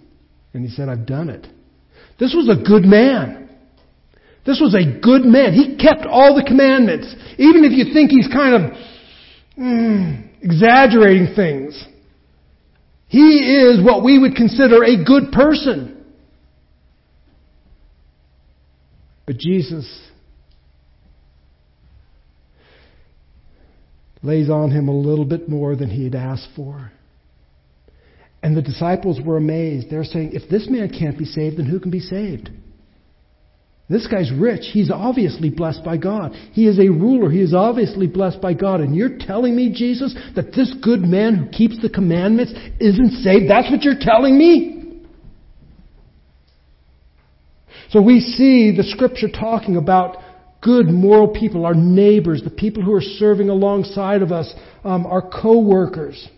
And 0.53 0.63
he 0.63 0.69
said, 0.69 0.87
I've 0.87 1.05
done 1.05 1.29
it. 1.29 1.47
This 2.19 2.33
was 2.35 2.47
a 2.47 2.61
good 2.63 2.83
man. 2.83 3.49
This 4.45 4.59
was 4.61 4.75
a 4.75 4.99
good 4.99 5.23
man. 5.23 5.53
He 5.53 5.77
kept 5.77 6.05
all 6.05 6.35
the 6.35 6.43
commandments. 6.43 7.13
Even 7.37 7.63
if 7.63 7.71
you 7.71 7.93
think 7.93 8.11
he's 8.11 8.27
kind 8.27 8.55
of 8.55 8.71
mm, 9.57 10.29
exaggerating 10.43 11.33
things. 11.35 11.87
He 13.07 13.19
is 13.19 13.83
what 13.83 14.03
we 14.03 14.19
would 14.19 14.35
consider 14.35 14.83
a 14.83 15.03
good 15.03 15.31
person. 15.31 16.05
But 19.25 19.37
Jesus 19.37 19.85
lays 24.21 24.49
on 24.49 24.71
him 24.71 24.87
a 24.87 24.95
little 24.95 25.25
bit 25.25 25.47
more 25.47 25.75
than 25.75 25.89
he 25.89 26.03
had 26.03 26.15
asked 26.15 26.49
for. 26.55 26.91
And 28.41 28.57
the 28.57 28.61
disciples 28.61 29.21
were 29.23 29.37
amazed. 29.37 29.89
They're 29.89 30.03
saying, 30.03 30.31
if 30.33 30.49
this 30.49 30.67
man 30.69 30.89
can't 30.89 31.17
be 31.17 31.25
saved, 31.25 31.57
then 31.57 31.65
who 31.65 31.79
can 31.79 31.91
be 31.91 31.99
saved? 31.99 32.49
This 33.93 34.07
guy's 34.07 34.31
rich. 34.31 34.61
He's 34.71 34.89
obviously 34.89 35.51
blessed 35.51 35.83
by 35.85 35.97
God. 35.97 36.31
He 36.51 36.65
is 36.65 36.79
a 36.79 36.89
ruler. 36.89 37.29
He 37.29 37.41
is 37.41 37.53
obviously 37.53 38.07
blessed 38.07 38.41
by 38.41 38.55
God. 38.55 38.81
And 38.81 38.95
you're 38.95 39.19
telling 39.19 39.55
me, 39.55 39.71
Jesus, 39.71 40.15
that 40.35 40.51
this 40.51 40.73
good 40.81 41.01
man 41.01 41.35
who 41.35 41.49
keeps 41.51 41.79
the 41.79 41.91
commandments 41.91 42.53
isn't 42.79 43.11
saved? 43.21 43.47
That's 43.47 43.69
what 43.69 43.83
you're 43.83 43.99
telling 43.99 44.35
me? 44.35 45.03
So 47.91 48.01
we 48.01 48.19
see 48.19 48.75
the 48.75 48.83
scripture 48.83 49.29
talking 49.29 49.77
about 49.77 50.17
good 50.59 50.87
moral 50.87 51.27
people, 51.27 51.63
our 51.63 51.75
neighbors, 51.75 52.41
the 52.43 52.49
people 52.49 52.81
who 52.81 52.95
are 52.95 53.01
serving 53.01 53.49
alongside 53.49 54.23
of 54.23 54.31
us, 54.31 54.51
um, 54.83 55.05
our 55.05 55.21
co-workers. 55.21 56.29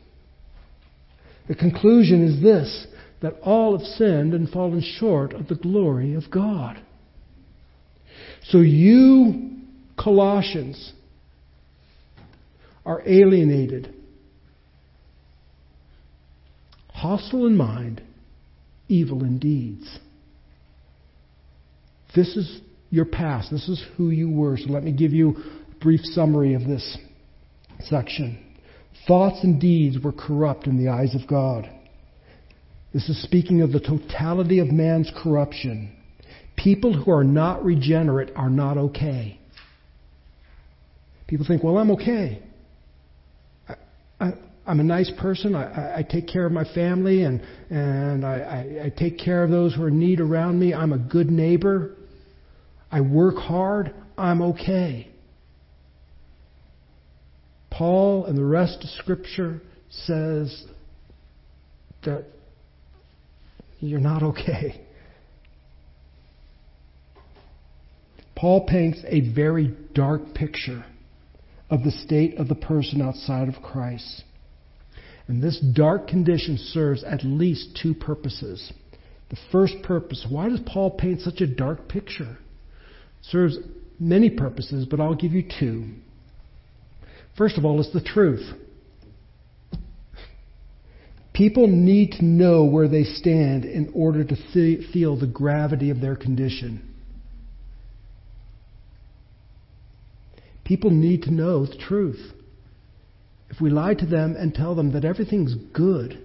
The 1.48 1.56
conclusion 1.56 2.22
is 2.22 2.44
this, 2.44 2.88
that 3.22 3.36
all 3.44 3.78
have 3.78 3.88
sinned 3.88 4.34
and 4.34 4.50
fallen 4.50 4.82
short 5.00 5.32
of 5.32 5.48
the 5.48 5.56
glory 5.56 6.16
of 6.16 6.30
God. 6.30 6.82
So 8.50 8.60
you, 8.60 9.52
Colossians, 9.98 10.94
are 12.86 13.02
alienated, 13.08 13.94
hostile 16.90 17.48
in 17.48 17.58
mind, 17.58 18.02
evil 18.88 19.24
in 19.24 19.40
deeds. 19.40 20.00
This 22.16 22.38
is 22.38 22.62
your 22.92 23.06
past. 23.06 23.52
This 23.52 23.68
is 23.68 23.84
who 23.98 24.12
you 24.12 24.30
were. 24.30 24.58
So 24.58 24.72
let 24.72 24.84
me 24.84 24.92
give 24.92 25.12
you 25.12 25.36
a 25.72 25.76
brief 25.84 26.02
summary 26.04 26.54
of 26.54 26.66
this 26.66 26.98
section. 27.82 28.42
Thoughts 29.08 29.44
and 29.44 29.60
deeds 29.60 29.98
were 30.00 30.14
corrupt 30.14 30.68
in 30.68 30.84
the 30.84 30.92
eyes 30.92 31.16
of 31.16 31.28
God. 31.28 31.70
This 32.94 33.10
is 33.10 33.22
speaking 33.24 33.62
of 33.62 33.72
the 33.72 33.80
totality 33.80 34.60
of 34.60 34.68
man's 34.68 35.12
corruption. 35.22 35.92
People 36.56 36.94
who 36.94 37.12
are 37.12 37.24
not 37.24 37.64
regenerate 37.64 38.32
are 38.36 38.50
not 38.50 38.78
okay. 38.78 39.40
People 41.28 41.46
think, 41.46 41.64
well, 41.64 41.78
I'm 41.78 41.92
okay. 41.92 42.42
I, 44.20 44.34
am 44.68 44.80
a 44.80 44.84
nice 44.84 45.12
person. 45.20 45.56
I, 45.56 45.98
I, 46.00 46.04
take 46.04 46.28
care 46.28 46.46
of 46.46 46.52
my 46.52 46.64
family 46.74 47.24
and, 47.24 47.42
and 47.70 48.26
I, 48.26 48.84
I 48.86 48.94
take 48.96 49.18
care 49.18 49.44
of 49.44 49.50
those 49.50 49.76
who 49.76 49.84
are 49.84 49.88
in 49.88 50.00
need 50.00 50.20
around 50.20 50.60
me. 50.60 50.74
I'm 50.74 50.94
a 50.94 50.98
good 50.98 51.30
neighbor. 51.30 51.96
I 52.92 53.02
work 53.02 53.36
hard. 53.38 53.94
I'm 54.18 54.42
okay. 54.42 55.10
Paul 57.72 58.26
and 58.26 58.38
the 58.38 58.46
rest 58.46 58.84
of 58.84 58.90
Scripture 58.92 59.62
says 59.90 60.66
that 62.06 62.26
you're 63.80 64.00
not 64.00 64.24
okay. 64.24 64.85
Paul 68.36 68.68
paints 68.68 69.00
a 69.08 69.34
very 69.34 69.76
dark 69.94 70.34
picture 70.34 70.86
of 71.70 71.84
the 71.84 71.92
state 71.92 72.38
of 72.38 72.48
the 72.48 72.56
person 72.56 73.02
outside 73.02 73.48
of 73.48 73.64
Christ. 73.64 74.24
And 75.28 75.42
this 75.42 75.60
dark 75.60 76.08
condition 76.08 76.58
serves 76.58 77.04
at 77.04 77.24
least 77.24 77.80
two 77.82 77.94
purposes. 77.94 78.72
The 79.30 79.38
first 79.52 79.76
purpose, 79.84 80.26
why 80.30 80.50
does 80.50 80.60
Paul 80.66 80.92
paint 80.92 81.22
such 81.22 81.42
a 81.42 81.48
dark 81.48 81.88
picture? 81.88 82.38
It 83.20 83.26
serves 83.32 83.58
many 84.00 84.30
purposes, 84.30 84.86
but 84.86 85.00
I'll 85.00 85.16
give 85.16 85.32
you 85.32 85.44
two. 85.60 85.94
First 87.38 87.58
of 87.58 87.66
all, 87.66 87.80
it's 87.80 87.92
the 87.92 88.02
truth. 88.02 88.48
People 91.34 91.68
need 91.68 92.14
to 92.14 92.24
know 92.24 92.64
where 92.64 92.88
they 92.88 93.04
stand 93.04 93.66
in 93.66 93.92
order 93.94 94.24
to 94.24 94.36
feel 94.94 95.18
the 95.18 95.28
gravity 95.28 95.90
of 95.90 96.00
their 96.00 96.16
condition. 96.16 96.95
People 100.66 100.90
need 100.90 101.24
to 101.24 101.32
know 101.32 101.66
the 101.66 101.78
truth. 101.78 102.34
If 103.50 103.62
we 103.62 103.70
lie 103.70 103.94
to 103.94 104.06
them 104.06 104.36
and 104.38 104.54
tell 104.54 104.76
them 104.76 104.92
that 104.94 105.06
everything's 105.06 105.56
good 105.74 106.22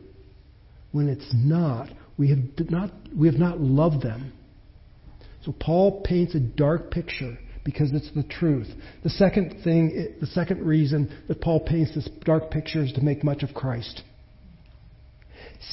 when 0.91 1.09
it's 1.09 1.31
not, 1.33 1.91
we 2.19 2.31
have 2.31 2.71
not, 2.71 2.91
we 3.17 3.29
have 3.29 3.39
not 3.39 3.61
loved 3.61 4.03
them. 4.03 4.33
So 5.45 5.53
Paul 5.53 6.03
paints 6.03 6.35
a 6.35 6.41
dark 6.41 6.91
picture 6.91 7.39
because 7.65 7.93
it's 7.93 8.11
the 8.15 8.23
truth. 8.25 8.69
The 9.05 9.11
second 9.11 9.63
thing, 9.63 10.17
the 10.21 10.27
second 10.27 10.67
reason 10.67 11.15
that 11.29 11.41
Paul 11.41 11.61
paints 11.61 11.95
this 11.95 12.09
dark 12.25 12.51
picture 12.51 12.83
is 12.83 12.93
to 12.95 13.03
make 13.03 13.23
much 13.23 13.43
of 13.43 13.55
Christ. 13.55 14.03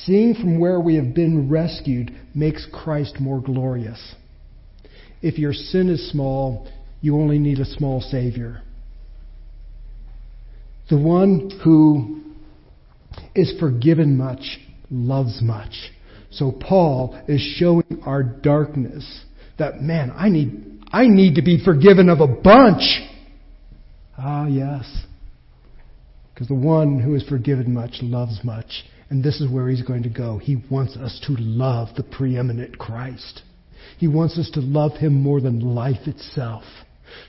Seeing 0.04 0.36
from 0.36 0.60
where 0.60 0.80
we 0.80 0.96
have 0.96 1.14
been 1.14 1.50
rescued 1.50 2.14
makes 2.36 2.68
Christ 2.72 3.20
more 3.20 3.42
glorious. 3.42 4.16
If 5.22 5.40
your 5.40 5.54
sin 5.54 5.90
is 5.90 6.12
small, 6.12 6.68
you 7.02 7.16
only 7.16 7.40
need 7.40 7.60
a 7.60 7.66
small 7.66 8.02
Savior. 8.02 8.62
The 10.90 10.98
one 10.98 11.52
who 11.64 12.22
is 13.36 13.54
forgiven 13.60 14.18
much 14.18 14.60
loves 14.90 15.42
much. 15.42 15.92
So 16.32 16.52
Paul 16.52 17.20
is 17.28 17.42
showing 17.42 18.02
our 18.06 18.24
darkness 18.24 19.24
that, 19.58 19.82
man, 19.82 20.12
I 20.16 20.30
need, 20.30 20.82
I 20.92 21.08
need 21.08 21.36
to 21.36 21.42
be 21.42 21.64
forgiven 21.64 22.10
of 22.10 22.20
a 22.20 22.28
bunch. 22.28 23.02
Ah, 24.18 24.48
yes. 24.48 25.06
Because 26.34 26.48
the 26.48 26.56
one 26.56 27.00
who 27.00 27.16
is 27.16 27.28
forgiven 27.28 27.74
much 27.74 27.98
loves 28.02 28.40
much. 28.44 28.86
And 29.10 29.24
this 29.24 29.40
is 29.40 29.50
where 29.50 29.70
he's 29.70 29.82
going 29.82 30.04
to 30.04 30.10
go. 30.10 30.38
He 30.38 30.58
wants 30.70 30.98
us 30.98 31.20
to 31.28 31.36
love 31.40 31.90
the 31.96 32.04
preeminent 32.04 32.78
Christ. 32.78 33.42
He 33.98 34.08
wants 34.08 34.38
us 34.38 34.50
to 34.54 34.60
love 34.60 34.94
him 34.94 35.22
more 35.22 35.40
than 35.42 35.60
life 35.60 36.08
itself. 36.08 36.64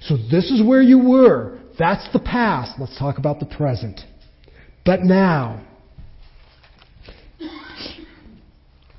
So 0.02 0.16
this 0.16 0.50
is 0.50 0.62
where 0.62 0.82
you 0.82 0.98
were. 0.98 1.58
That's 1.78 2.10
the 2.12 2.18
past. 2.18 2.78
Let's 2.78 2.98
talk 2.98 3.18
about 3.18 3.40
the 3.40 3.46
present. 3.46 4.00
But 4.84 5.02
now, 5.02 5.64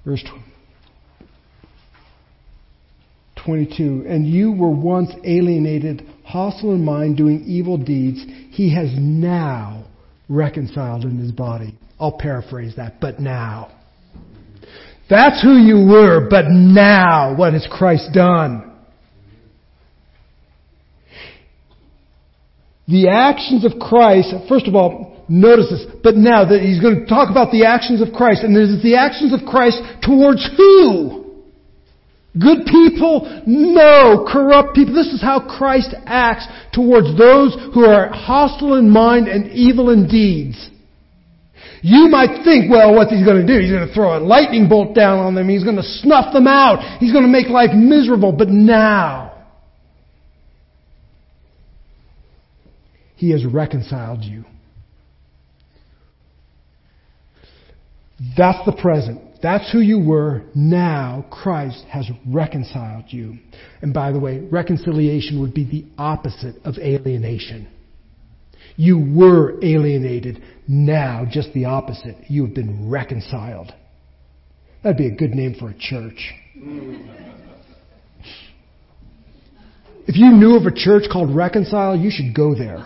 verse 0.05 0.23
22, 3.43 4.05
and 4.07 4.27
you 4.27 4.51
were 4.51 4.69
once 4.69 5.09
alienated, 5.23 6.05
hostile 6.23 6.73
in 6.73 6.85
mind, 6.85 7.17
doing 7.17 7.43
evil 7.45 7.77
deeds. 7.77 8.23
He 8.51 8.73
has 8.75 8.89
now 8.95 9.85
reconciled 10.27 11.03
in 11.03 11.17
his 11.17 11.31
body. 11.31 11.75
I'll 11.99 12.17
paraphrase 12.17 12.75
that, 12.77 13.01
but 13.01 13.19
now. 13.19 13.71
That's 15.09 15.41
who 15.41 15.57
you 15.57 15.87
were, 15.89 16.27
but 16.29 16.45
now, 16.49 17.35
what 17.35 17.53
has 17.53 17.67
Christ 17.69 18.09
done? 18.13 18.68
The 22.89 23.09
actions 23.09 23.65
of 23.65 23.79
Christ, 23.79 24.33
first 24.49 24.67
of 24.67 24.73
all, 24.73 25.23
notice 25.29 25.69
this, 25.69 25.85
but 26.01 26.15
now 26.15 26.43
that 26.43 26.61
he's 26.61 26.81
going 26.81 27.01
to 27.01 27.05
talk 27.05 27.29
about 27.29 27.51
the 27.51 27.65
actions 27.65 28.01
of 28.01 28.13
Christ, 28.13 28.41
and 28.41 28.55
this 28.55 28.69
is 28.69 28.81
the 28.81 28.95
actions 28.95 29.31
of 29.31 29.45
Christ 29.45 29.77
towards 30.01 30.41
who? 30.57 31.19
Good 32.33 32.65
people? 32.65 33.43
No. 33.45 34.25
Corrupt 34.31 34.75
people. 34.75 34.93
This 34.93 35.13
is 35.13 35.21
how 35.21 35.39
Christ 35.39 35.93
acts 36.05 36.47
towards 36.73 37.15
those 37.17 37.55
who 37.73 37.85
are 37.85 38.09
hostile 38.09 38.75
in 38.75 38.89
mind 38.89 39.27
and 39.27 39.51
evil 39.51 39.89
in 39.89 40.07
deeds. 40.07 40.69
You 41.81 42.07
might 42.09 42.43
think, 42.43 42.69
well, 42.69 42.93
what's 42.95 43.11
he 43.11 43.23
going 43.23 43.45
to 43.45 43.47
do? 43.47 43.59
He's 43.59 43.71
going 43.71 43.87
to 43.87 43.93
throw 43.93 44.17
a 44.17 44.19
lightning 44.19 44.67
bolt 44.67 44.95
down 44.95 45.19
on 45.19 45.35
them. 45.35 45.47
He's 45.47 45.63
going 45.63 45.77
to 45.77 45.83
snuff 45.83 46.33
them 46.33 46.47
out. 46.47 46.99
He's 46.99 47.11
going 47.13 47.23
to 47.23 47.31
make 47.31 47.47
life 47.47 47.71
miserable. 47.73 48.31
But 48.31 48.49
now, 48.49 49.38
He 53.19 53.31
has 53.31 53.45
reconciled 53.45 54.23
you. 54.23 54.45
That's 58.37 58.65
the 58.65 58.71
present. 58.71 59.41
That's 59.43 59.69
who 59.73 59.79
you 59.79 59.99
were. 59.99 60.43
Now 60.55 61.25
Christ 61.29 61.83
has 61.89 62.09
reconciled 62.25 63.05
you. 63.09 63.37
And 63.81 63.93
by 63.93 64.13
the 64.13 64.21
way, 64.21 64.39
reconciliation 64.39 65.41
would 65.41 65.53
be 65.53 65.65
the 65.65 65.85
opposite 66.01 66.55
of 66.63 66.77
alienation. 66.77 67.67
You 68.77 68.97
were 69.13 69.61
alienated. 69.61 70.41
Now, 70.65 71.25
just 71.29 71.51
the 71.53 71.65
opposite. 71.65 72.15
You 72.29 72.45
have 72.45 72.55
been 72.55 72.89
reconciled. 72.89 73.73
That'd 74.81 74.97
be 74.97 75.07
a 75.07 75.15
good 75.15 75.31
name 75.31 75.55
for 75.59 75.71
a 75.71 75.77
church. 75.77 76.33
If 80.07 80.15
you 80.15 80.31
knew 80.31 80.55
of 80.55 80.65
a 80.65 80.73
church 80.73 81.03
called 81.11 81.35
Reconcile, 81.35 81.97
you 81.97 82.09
should 82.09 82.33
go 82.33 82.55
there. 82.55 82.85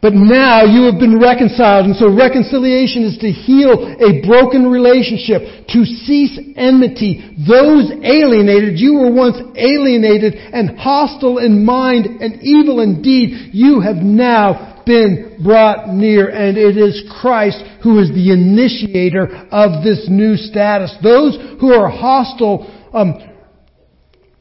But 0.00 0.14
now 0.14 0.62
you 0.62 0.84
have 0.84 1.00
been 1.00 1.18
reconciled, 1.18 1.86
and 1.86 1.96
so 1.96 2.14
reconciliation 2.14 3.02
is 3.02 3.18
to 3.18 3.32
heal 3.32 3.74
a 3.98 4.24
broken 4.24 4.70
relationship, 4.70 5.66
to 5.68 5.84
cease 5.84 6.38
enmity. 6.56 7.34
Those 7.48 7.90
alienated, 7.90 8.78
you 8.78 8.94
were 8.94 9.12
once 9.12 9.36
alienated 9.56 10.34
and 10.34 10.78
hostile 10.78 11.38
in 11.38 11.64
mind 11.64 12.06
and 12.06 12.40
evil 12.42 12.80
in 12.80 13.02
deed. 13.02 13.50
You 13.52 13.80
have 13.80 13.96
now 13.96 14.82
been 14.86 15.40
brought 15.42 15.88
near, 15.88 16.28
and 16.28 16.56
it 16.56 16.76
is 16.76 17.02
Christ 17.20 17.60
who 17.82 17.98
is 17.98 18.08
the 18.10 18.32
initiator 18.32 19.48
of 19.50 19.82
this 19.82 20.06
new 20.08 20.36
status. 20.36 20.94
Those 21.02 21.36
who 21.60 21.72
are 21.74 21.90
hostile 21.90 22.72
um, 22.94 23.14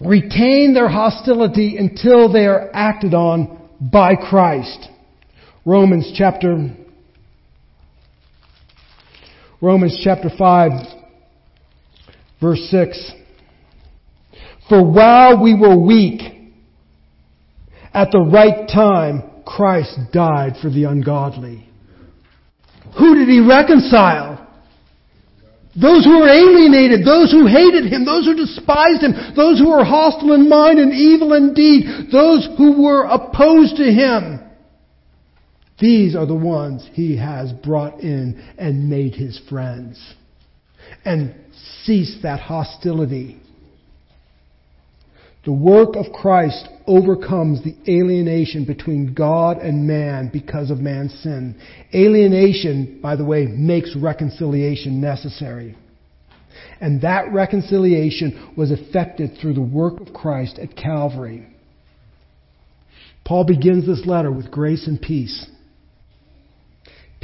retain 0.01 0.75
their 0.75 0.87
hostility 0.87 1.77
until 1.77 2.31
they 2.31 2.45
are 2.45 2.69
acted 2.73 3.15
on 3.15 3.69
by 3.81 4.15
Christ. 4.15 4.89
Romans 5.67 6.13
chapter 6.15 6.73
Romans 9.59 9.99
chapter 10.01 10.29
5 10.29 10.71
verse 12.39 12.65
6 12.71 13.11
For 14.69 14.89
while 14.89 15.43
we 15.43 15.53
were 15.53 15.77
weak 15.77 16.21
at 17.93 18.11
the 18.13 18.19
right 18.19 18.69
time 18.69 19.29
Christ 19.45 19.99
died 20.13 20.53
for 20.61 20.69
the 20.69 20.85
ungodly. 20.85 21.67
Who 22.97 23.15
did 23.15 23.27
he 23.27 23.41
reconcile? 23.41 24.47
Those 25.75 26.05
who 26.05 26.21
were 26.21 26.29
alienated, 26.29 27.05
those 27.05 27.29
who 27.29 27.45
hated 27.45 27.91
him, 27.91 28.05
those 28.05 28.23
who 28.23 28.37
despised 28.37 29.03
him, 29.03 29.35
those 29.35 29.59
who 29.59 29.71
were 29.71 29.83
hostile 29.83 30.31
in 30.31 30.47
mind 30.47 30.79
and 30.79 30.93
evil 30.93 31.33
in 31.33 31.53
deed, 31.53 32.09
those 32.09 32.47
who 32.57 32.81
were 32.81 33.03
opposed 33.03 33.75
to 33.75 33.83
him. 33.83 34.46
These 35.79 36.15
are 36.15 36.25
the 36.25 36.35
ones 36.35 36.87
he 36.93 37.17
has 37.17 37.53
brought 37.53 37.99
in 37.99 38.43
and 38.57 38.89
made 38.89 39.13
his 39.13 39.39
friends. 39.49 40.15
And 41.05 41.35
cease 41.83 42.17
that 42.23 42.39
hostility. 42.39 43.39
The 45.45 45.53
work 45.53 45.95
of 45.95 46.11
Christ 46.11 46.67
overcomes 46.87 47.63
the 47.63 47.75
alienation 47.87 48.65
between 48.65 49.13
God 49.13 49.57
and 49.59 49.87
man 49.87 50.29
because 50.31 50.71
of 50.71 50.79
man's 50.79 51.13
sin. 51.21 51.59
Alienation, 51.93 52.99
by 53.01 53.15
the 53.15 53.23
way, 53.23 53.45
makes 53.45 53.95
reconciliation 53.95 54.99
necessary. 54.99 55.77
And 56.81 57.01
that 57.01 57.31
reconciliation 57.31 58.53
was 58.57 58.71
effected 58.71 59.37
through 59.39 59.53
the 59.53 59.61
work 59.61 60.01
of 60.01 60.13
Christ 60.13 60.59
at 60.59 60.75
Calvary. 60.75 61.47
Paul 63.25 63.45
begins 63.45 63.85
this 63.85 64.05
letter 64.05 64.31
with 64.31 64.51
grace 64.51 64.87
and 64.87 65.01
peace. 65.01 65.47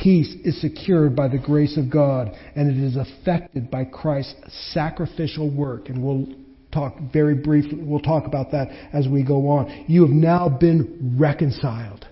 Peace 0.03 0.35
is 0.43 0.59
secured 0.59 1.15
by 1.15 1.29
the 1.29 1.37
grace 1.37 1.77
of 1.77 1.89
God, 1.89 2.29
and 2.57 2.69
it 2.69 2.77
is 2.77 2.97
affected 2.97 3.71
by 3.71 3.85
Christ's 3.85 4.35
sacrificial 4.73 5.49
work. 5.49 5.87
And 5.87 6.03
we'll 6.03 6.27
talk 6.73 6.95
very 7.13 7.35
briefly, 7.35 7.79
we'll 7.81 8.01
talk 8.01 8.25
about 8.25 8.51
that 8.51 8.67
as 8.91 9.07
we 9.07 9.23
go 9.23 9.47
on. 9.47 9.85
You 9.87 10.01
have 10.01 10.11
now 10.11 10.49
been 10.49 11.15
reconciled. 11.17 12.05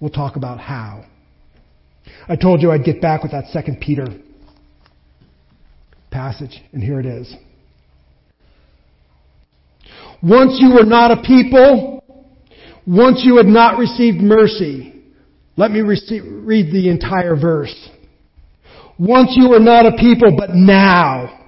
We'll 0.00 0.08
talk 0.08 0.36
about 0.36 0.58
how. 0.58 1.04
I 2.26 2.36
told 2.36 2.62
you 2.62 2.70
I'd 2.70 2.84
get 2.84 3.02
back 3.02 3.22
with 3.22 3.32
that 3.32 3.48
second 3.48 3.78
Peter 3.78 4.06
passage, 6.10 6.62
and 6.72 6.82
here 6.82 6.98
it 6.98 7.06
is. 7.06 7.34
Once 10.22 10.56
you 10.60 10.72
were 10.72 10.86
not 10.86 11.10
a 11.10 11.20
people, 11.22 12.02
once 12.86 13.20
you 13.22 13.36
had 13.36 13.46
not 13.46 13.76
received 13.76 14.22
mercy, 14.22 14.93
let 15.56 15.70
me 15.70 15.80
receive, 15.80 16.24
read 16.26 16.72
the 16.72 16.88
entire 16.88 17.36
verse. 17.36 17.90
Once 18.98 19.34
you 19.36 19.50
were 19.50 19.60
not 19.60 19.86
a 19.86 19.92
people, 19.92 20.34
but 20.36 20.54
now 20.54 21.40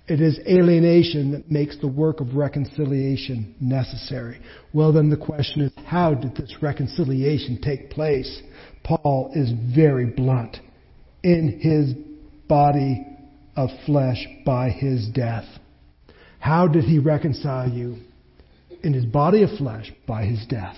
It 0.07 0.21
is 0.21 0.39
alienation 0.47 1.31
that 1.31 1.51
makes 1.51 1.77
the 1.79 1.87
work 1.87 2.21
of 2.21 2.35
reconciliation 2.35 3.55
necessary. 3.59 4.39
Well, 4.73 4.93
then 4.93 5.09
the 5.09 5.17
question 5.17 5.61
is, 5.61 5.71
how 5.85 6.13
did 6.13 6.35
this 6.35 6.55
reconciliation 6.61 7.59
take 7.61 7.89
place? 7.89 8.41
Paul 8.83 9.31
is 9.35 9.51
very 9.75 10.05
blunt. 10.05 10.57
In 11.23 11.59
his 11.59 11.93
body 12.47 13.05
of 13.57 13.69
flesh 13.85 14.25
by 14.45 14.69
his 14.69 15.09
death. 15.13 15.45
How 16.39 16.67
did 16.67 16.85
he 16.85 16.99
reconcile 16.99 17.69
you? 17.69 17.97
In 18.83 18.93
his 18.93 19.03
body 19.03 19.43
of 19.43 19.49
flesh 19.57 19.91
by 20.07 20.23
his 20.23 20.45
death. 20.47 20.77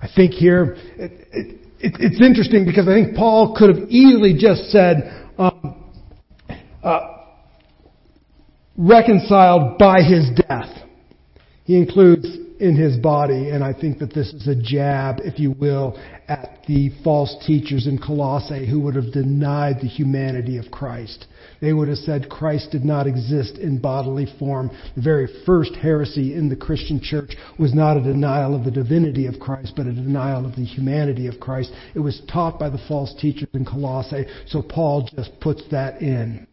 I 0.00 0.08
think 0.14 0.32
here, 0.32 0.76
it, 0.96 1.10
it, 1.32 1.60
it, 1.80 1.92
it's 1.98 2.20
interesting 2.20 2.64
because 2.64 2.86
I 2.86 2.92
think 2.92 3.16
Paul 3.16 3.56
could 3.58 3.74
have 3.74 3.88
easily 3.88 4.36
just 4.38 4.70
said, 4.70 5.30
um, 5.36 5.82
uh, 6.84 7.15
reconciled 8.76 9.78
by 9.78 10.02
his 10.02 10.30
death. 10.48 10.70
He 11.64 11.76
includes 11.76 12.26
in 12.58 12.74
his 12.74 12.96
body, 12.96 13.50
and 13.50 13.62
I 13.62 13.72
think 13.72 13.98
that 13.98 14.14
this 14.14 14.32
is 14.32 14.48
a 14.48 14.54
jab, 14.54 15.16
if 15.20 15.38
you 15.38 15.52
will, 15.52 15.98
at 16.28 16.60
the 16.66 16.90
false 17.04 17.36
teachers 17.46 17.86
in 17.86 17.98
Colossae 17.98 18.66
who 18.68 18.80
would 18.80 18.94
have 18.94 19.12
denied 19.12 19.76
the 19.80 19.88
humanity 19.88 20.56
of 20.56 20.70
Christ. 20.70 21.26
They 21.60 21.72
would 21.72 21.88
have 21.88 21.98
said 21.98 22.30
Christ 22.30 22.70
did 22.70 22.84
not 22.84 23.06
exist 23.06 23.58
in 23.58 23.78
bodily 23.78 24.26
form. 24.38 24.70
The 24.94 25.02
very 25.02 25.28
first 25.44 25.74
heresy 25.74 26.34
in 26.34 26.48
the 26.48 26.56
Christian 26.56 27.00
church 27.02 27.36
was 27.58 27.74
not 27.74 27.96
a 27.96 28.02
denial 28.02 28.54
of 28.54 28.64
the 28.64 28.70
divinity 28.70 29.26
of 29.26 29.38
Christ, 29.38 29.74
but 29.76 29.86
a 29.86 29.92
denial 29.92 30.46
of 30.46 30.56
the 30.56 30.64
humanity 30.64 31.26
of 31.26 31.38
Christ. 31.40 31.72
It 31.94 32.00
was 32.00 32.22
taught 32.32 32.58
by 32.58 32.70
the 32.70 32.82
false 32.88 33.14
teachers 33.20 33.48
in 33.52 33.64
Colossae, 33.64 34.26
so 34.46 34.62
Paul 34.62 35.08
just 35.14 35.38
puts 35.40 35.62
that 35.70 36.00
in. 36.00 36.46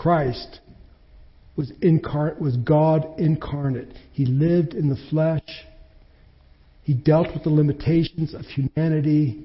Christ 0.00 0.60
was 1.56 1.70
was 2.40 2.56
God 2.56 3.06
incarnate. 3.18 3.92
He 4.12 4.24
lived 4.24 4.72
in 4.72 4.88
the 4.88 4.96
flesh. 5.10 5.42
He 6.82 6.94
dealt 6.94 7.34
with 7.34 7.42
the 7.42 7.50
limitations 7.50 8.32
of 8.32 8.46
humanity. 8.46 9.44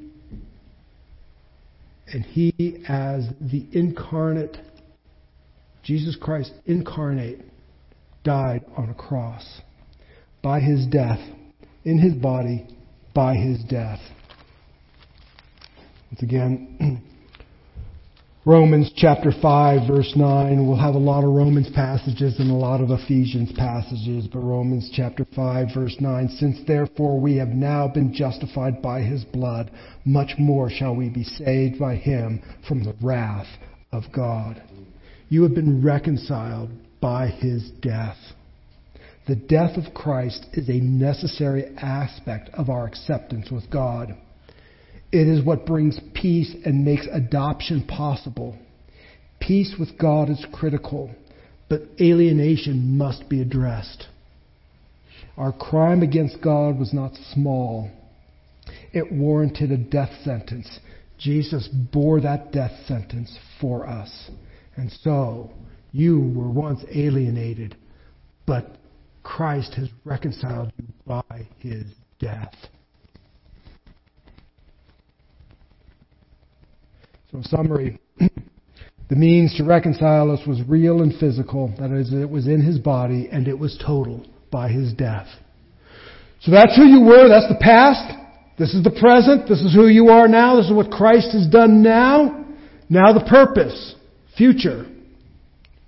And 2.08 2.24
he, 2.24 2.86
as 2.88 3.28
the 3.42 3.68
incarnate, 3.74 4.56
Jesus 5.84 6.16
Christ 6.16 6.54
incarnate, 6.66 7.42
died 8.24 8.64
on 8.78 8.90
a 8.90 8.94
cross 8.94 9.60
by 10.42 10.62
his 10.62 10.88
death, 10.88 11.20
in 11.84 12.00
his 12.00 12.14
body, 12.14 12.66
by 13.14 13.36
his 13.36 13.62
death. 13.66 14.00
Once 16.10 16.24
again, 16.24 17.04
Romans 18.48 18.92
chapter 18.96 19.32
5 19.42 19.88
verse 19.88 20.14
9. 20.16 20.68
We'll 20.68 20.78
have 20.78 20.94
a 20.94 21.00
lot 21.00 21.24
of 21.24 21.32
Romans 21.32 21.68
passages 21.74 22.40
and 22.40 22.52
a 22.52 22.54
lot 22.54 22.80
of 22.80 22.92
Ephesians 22.92 23.52
passages, 23.54 24.28
but 24.32 24.38
Romans 24.38 24.88
chapter 24.94 25.26
5 25.36 25.70
verse 25.74 25.96
9. 26.00 26.30
Since 26.30 26.60
therefore 26.68 27.20
we 27.20 27.38
have 27.38 27.48
now 27.48 27.88
been 27.88 28.14
justified 28.14 28.84
by 28.84 29.02
his 29.02 29.24
blood, 29.24 29.72
much 30.06 30.34
more 30.38 30.70
shall 30.70 30.96
we 30.96 31.10
be 31.10 31.24
saved 31.24 31.80
by 31.80 31.96
him 31.96 32.40
from 32.68 32.84
the 32.84 32.94
wrath 33.02 33.48
of 33.92 34.04
God. 34.14 34.62
You 35.28 35.42
have 35.42 35.56
been 35.56 35.84
reconciled 35.84 36.70
by 37.02 37.30
his 37.30 37.72
death. 37.82 38.18
The 39.28 39.38
death 39.38 39.76
of 39.76 39.96
Christ 39.96 40.46
is 40.54 40.70
a 40.70 40.74
necessary 40.74 41.76
aspect 41.78 42.52
of 42.54 42.70
our 42.70 42.86
acceptance 42.86 43.50
with 43.50 43.72
God. 43.72 44.16
It 45.12 45.28
is 45.28 45.44
what 45.44 45.66
brings 45.66 46.00
peace 46.14 46.54
and 46.66 46.84
makes 46.84 47.08
adoption 47.12 47.86
possible. 47.88 48.58
Peace 49.40 49.76
with 49.80 49.98
God 49.98 50.30
is 50.30 50.46
critical, 50.52 51.12
but 51.70 51.82
alienation 52.00 52.98
must 52.98 53.30
be 53.30 53.42
addressed. 53.42 54.08
Our 55.38 55.52
crime 55.52 56.02
against 56.02 56.42
God 56.42 56.80
was 56.80 56.94
not 56.94 57.14
small. 57.34 57.92
It 58.94 59.12
warranted 59.12 59.72
a 59.72 59.78
death 59.78 60.12
sentence. 60.24 60.80
Jesus 61.18 61.68
bore 61.68 62.22
that 62.22 62.52
death 62.52 62.72
sentence 62.88 63.38
for 63.60 63.88
us. 63.88 64.30
And 64.76 64.92
so, 65.02 65.52
you 65.92 66.20
were 66.36 66.50
once 66.50 66.84
alienated, 66.94 67.78
but 68.46 68.78
Christ 69.24 69.74
has 69.76 69.90
reconciled 70.04 70.72
you 70.78 70.88
by 71.06 71.48
his 71.60 71.86
death. 72.20 72.54
So, 77.44 77.58
summary 77.58 78.00
the 78.20 79.16
means 79.16 79.56
to 79.58 79.64
reconcile 79.64 80.32
us 80.32 80.40
was 80.48 80.62
real 80.68 81.02
and 81.02 81.14
physical, 81.20 81.74
that 81.80 81.92
is, 81.92 82.14
it 82.14 82.30
was 82.30 82.48
in 82.48 82.62
his 82.62 82.80
body, 82.80 83.28
and 83.32 83.48
it 83.48 83.58
was 83.58 83.82
total 83.86 84.26
by 84.52 84.70
his 84.70 84.94
death. 84.94 85.28
So 86.42 86.52
that's 86.52 86.76
who 86.76 86.86
you 86.86 87.02
were, 87.02 87.28
that's 87.28 87.48
the 87.50 87.60
past. 87.60 88.14
This 88.58 88.74
is 88.74 88.84
the 88.84 88.98
present, 89.00 89.50
this 89.50 89.62
is 89.62 89.74
who 89.74 89.88
you 89.88 90.10
are 90.10 90.28
now, 90.28 90.56
this 90.56 90.68
is 90.68 90.74
what 90.74 90.92
Christ 90.92 91.32
has 91.34 91.48
done 91.48 91.82
now. 91.82 92.46
Now 92.90 93.12
the 93.12 93.26
purpose, 93.28 93.96
future. 94.38 94.86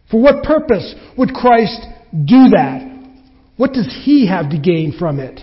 For 0.10 0.22
what 0.22 0.44
purpose 0.44 0.96
would 1.18 1.34
Christ 1.34 1.80
do 2.12 2.50
that? 2.56 2.82
What 3.56 3.74
does 3.74 3.88
he 4.04 4.28
have 4.28 4.50
to 4.50 4.60
gain 4.60 4.96
from 4.98 5.20
it? 5.20 5.40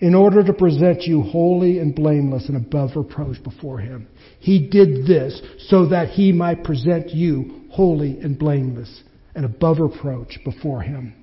In 0.00 0.14
order 0.14 0.44
to 0.44 0.52
present 0.52 1.02
you 1.02 1.22
holy 1.22 1.78
and 1.78 1.94
blameless 1.94 2.48
and 2.48 2.56
above 2.56 2.90
reproach 2.96 3.42
before 3.42 3.78
him. 3.78 4.06
He 4.38 4.68
did 4.68 5.06
this 5.06 5.40
so 5.68 5.86
that 5.86 6.08
he 6.08 6.32
might 6.32 6.64
present 6.64 7.10
you 7.10 7.62
holy 7.70 8.18
and 8.20 8.38
blameless 8.38 9.02
and 9.34 9.44
above 9.44 9.78
reproach 9.78 10.38
before 10.44 10.82
him. 10.82 11.14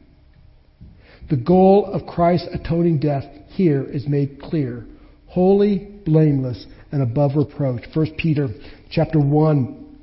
The 1.30 1.38
goal 1.38 1.86
of 1.86 2.06
Christ's 2.08 2.50
atoning 2.54 3.00
death 3.00 3.24
here 3.50 3.84
is 3.84 4.08
made 4.08 4.42
clear. 4.42 4.86
Holy, 5.28 5.88
blameless, 6.06 6.66
and 6.92 7.02
above 7.02 7.32
reproach. 7.36 7.84
1 7.94 8.16
Peter 8.18 8.50
chapter 8.90 9.20
1, 9.20 9.98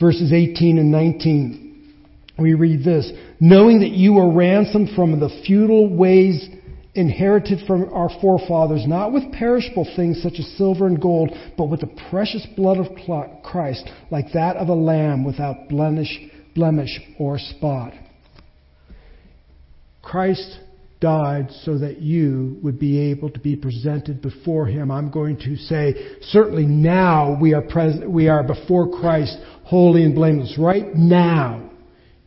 verses 0.00 0.32
18 0.32 0.78
and 0.78 0.90
19. 0.90 1.94
We 2.38 2.54
read 2.54 2.84
this, 2.84 3.12
knowing 3.38 3.80
that 3.80 3.90
you 3.90 4.14
were 4.14 4.32
ransomed 4.32 4.90
from 4.96 5.20
the 5.20 5.28
futile 5.46 5.94
ways 5.94 6.48
inherited 6.94 7.66
from 7.66 7.92
our 7.92 8.10
forefathers, 8.20 8.84
not 8.86 9.12
with 9.12 9.32
perishable 9.32 9.88
things 9.96 10.22
such 10.22 10.34
as 10.38 10.46
silver 10.56 10.86
and 10.86 11.00
gold, 11.00 11.30
but 11.56 11.68
with 11.68 11.80
the 11.80 12.00
precious 12.10 12.46
blood 12.56 12.78
of 12.78 12.86
Christ, 13.42 13.88
like 14.10 14.32
that 14.34 14.56
of 14.56 14.68
a 14.68 14.74
lamb 14.74 15.24
without 15.24 15.68
blemish, 15.68 16.18
blemish 16.54 17.00
or 17.18 17.38
spot. 17.38 17.92
Christ 20.02 20.58
died 21.00 21.50
so 21.62 21.78
that 21.78 22.00
you 22.00 22.58
would 22.62 22.78
be 22.78 23.10
able 23.10 23.30
to 23.30 23.40
be 23.40 23.56
presented 23.56 24.20
before 24.20 24.66
Him. 24.66 24.90
I'm 24.90 25.10
going 25.10 25.36
to 25.38 25.56
say, 25.56 25.94
certainly 26.22 26.66
now 26.66 27.38
we 27.40 27.54
are 27.54 27.62
present, 27.62 28.10
we 28.10 28.28
are 28.28 28.42
before 28.42 29.00
Christ 29.00 29.38
holy 29.64 30.02
and 30.02 30.14
blameless. 30.14 30.56
Right 30.58 30.94
now, 30.94 31.69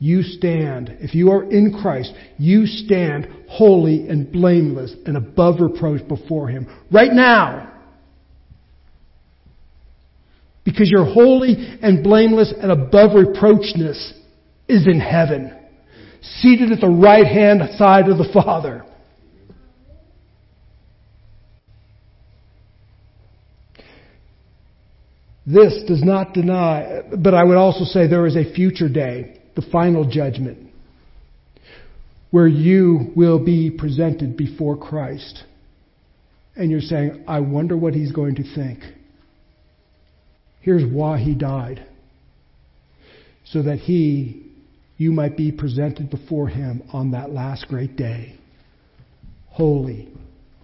you 0.03 0.21
stand, 0.21 0.97
if 0.99 1.15
you 1.15 1.31
are 1.31 1.49
in 1.49 1.79
Christ, 1.81 2.13
you 2.37 2.65
stand 2.65 3.25
holy 3.47 4.09
and 4.09 4.29
blameless 4.29 4.93
and 5.05 5.15
above 5.15 5.61
reproach 5.61 6.05
before 6.09 6.49
Him. 6.49 6.67
Right 6.91 7.13
now. 7.13 7.71
Because 10.65 10.91
your 10.91 11.05
holy 11.05 11.55
and 11.81 12.03
blameless 12.03 12.53
and 12.61 12.69
above 12.69 13.11
reproachness 13.11 14.11
is 14.67 14.87
in 14.87 14.99
heaven, 14.99 15.57
seated 16.21 16.73
at 16.73 16.81
the 16.81 16.89
right 16.89 17.25
hand 17.25 17.61
side 17.77 18.09
of 18.09 18.17
the 18.17 18.29
Father. 18.33 18.83
This 25.45 25.81
does 25.87 26.03
not 26.03 26.33
deny, 26.33 27.03
but 27.17 27.33
I 27.33 27.45
would 27.45 27.55
also 27.55 27.85
say 27.85 28.05
there 28.05 28.27
is 28.27 28.35
a 28.35 28.53
future 28.53 28.89
day 28.89 29.39
the 29.55 29.61
final 29.71 30.09
judgment, 30.09 30.57
where 32.31 32.47
you 32.47 33.11
will 33.15 33.43
be 33.43 33.69
presented 33.69 34.35
before 34.35 34.75
Christ. 34.77 35.43
And 36.55 36.69
you're 36.71 36.81
saying, 36.81 37.23
I 37.27 37.39
wonder 37.39 37.77
what 37.77 37.93
he's 37.93 38.11
going 38.11 38.35
to 38.35 38.55
think. 38.55 38.79
Here's 40.61 40.85
why 40.85 41.19
he 41.19 41.35
died. 41.35 41.85
So 43.45 43.61
that 43.63 43.79
he, 43.79 44.51
you 44.97 45.11
might 45.11 45.35
be 45.35 45.51
presented 45.51 46.09
before 46.09 46.47
him 46.47 46.83
on 46.93 47.11
that 47.11 47.31
last 47.31 47.67
great 47.67 47.95
day, 47.95 48.39
holy, 49.47 50.09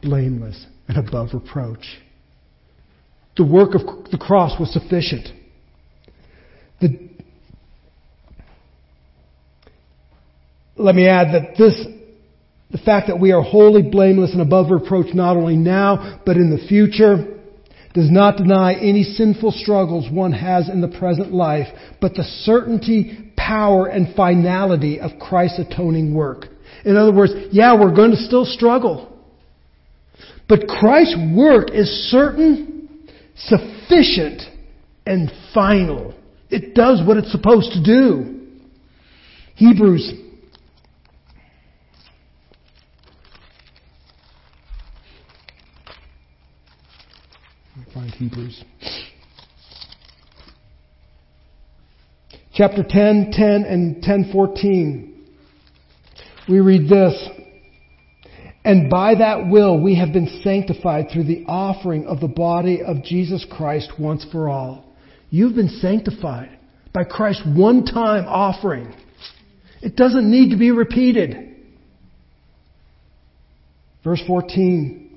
blameless, 0.02 0.66
and 0.88 0.98
above 0.98 1.30
reproach. 1.34 1.86
The 3.38 3.44
work 3.46 3.76
of 3.76 3.82
the 4.12 4.18
cross 4.18 4.60
was 4.60 4.72
sufficient. 4.74 5.30
The 6.82 7.10
let 10.80 10.96
me 10.96 11.08
add 11.08 11.34
that 11.34 11.58
this, 11.58 11.86
the 12.72 12.78
fact 12.78 13.08
that 13.08 13.20
we 13.20 13.34
are 13.34 13.42
wholly 13.42 13.82
blameless 13.82 14.32
and 14.32 14.42
above 14.42 14.72
reproach 14.72 15.14
not 15.14 15.36
only 15.36 15.58
now, 15.58 16.22
but 16.26 16.38
in 16.38 16.50
the 16.50 16.68
future, 16.68 17.36
does 17.94 18.10
not 18.10 18.38
deny 18.38 18.74
any 18.76 19.04
sinful 19.04 19.52
struggles 19.52 20.10
one 20.12 20.32
has 20.32 20.70
in 20.70 20.80
the 20.80 20.88
present 20.88 21.34
life, 21.34 21.68
but 22.00 22.14
the 22.14 22.24
certainty, 22.24 23.34
power, 23.36 23.88
and 23.88 24.16
finality 24.16 25.00
of 25.00 25.12
Christ's 25.20 25.60
atoning 25.60 26.14
work. 26.14 26.46
In 26.86 26.96
other 26.96 27.12
words, 27.12 27.34
yeah, 27.52 27.78
we're 27.78 27.94
going 27.94 28.12
to 28.12 28.18
still 28.18 28.46
struggle. 28.46 29.08
But 30.48 30.68
Christ's 30.68 31.18
work 31.36 31.72
is 31.72 31.90
certain, 32.10 33.10
sufficient, 33.36 34.44
and 35.06 35.32
final. 35.54 36.14
It 36.50 36.74
does 36.74 37.02
what 37.06 37.18
it's 37.18 37.32
supposed 37.32 37.74
to 37.74 37.84
do. 37.84 38.48
Hebrews 39.56 40.29
find 48.00 48.12
Hebrews. 48.12 48.64
Chapter 52.54 52.84
10, 52.88 53.32
10, 53.34 53.64
and 53.64 54.02
10, 54.02 54.30
14. 54.32 55.26
We 56.48 56.60
read 56.60 56.90
this. 56.90 57.30
And 58.64 58.90
by 58.90 59.16
that 59.16 59.48
will 59.50 59.82
we 59.82 59.96
have 59.96 60.14
been 60.14 60.42
sanctified 60.44 61.08
through 61.12 61.26
the 61.26 61.46
offering 61.48 62.06
of 62.06 62.20
the 62.20 62.28
body 62.28 62.82
of 62.82 63.04
Jesus 63.04 63.46
Christ 63.50 63.92
once 64.00 64.26
for 64.32 64.50
all. 64.50 64.86
You've 65.30 65.56
been 65.56 65.70
sanctified 65.70 66.58
by 66.94 67.04
Christ's 67.04 67.44
one 67.46 67.86
time 67.86 68.26
offering. 68.28 68.94
It 69.82 69.96
doesn't 69.96 70.30
need 70.30 70.52
to 70.52 70.58
be 70.58 70.72
repeated. 70.72 71.56
Verse 74.04 74.22
14. 74.26 75.09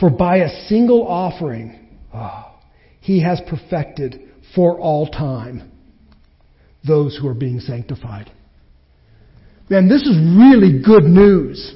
For 0.00 0.10
by 0.10 0.38
a 0.38 0.66
single 0.66 1.06
offering, 1.06 1.88
oh, 2.14 2.54
he 3.00 3.22
has 3.22 3.40
perfected 3.48 4.20
for 4.54 4.78
all 4.78 5.08
time 5.08 5.70
those 6.86 7.18
who 7.20 7.28
are 7.28 7.34
being 7.34 7.60
sanctified. 7.60 8.30
Man, 9.68 9.88
this 9.88 10.02
is 10.02 10.16
really 10.16 10.82
good 10.82 11.04
news. 11.04 11.74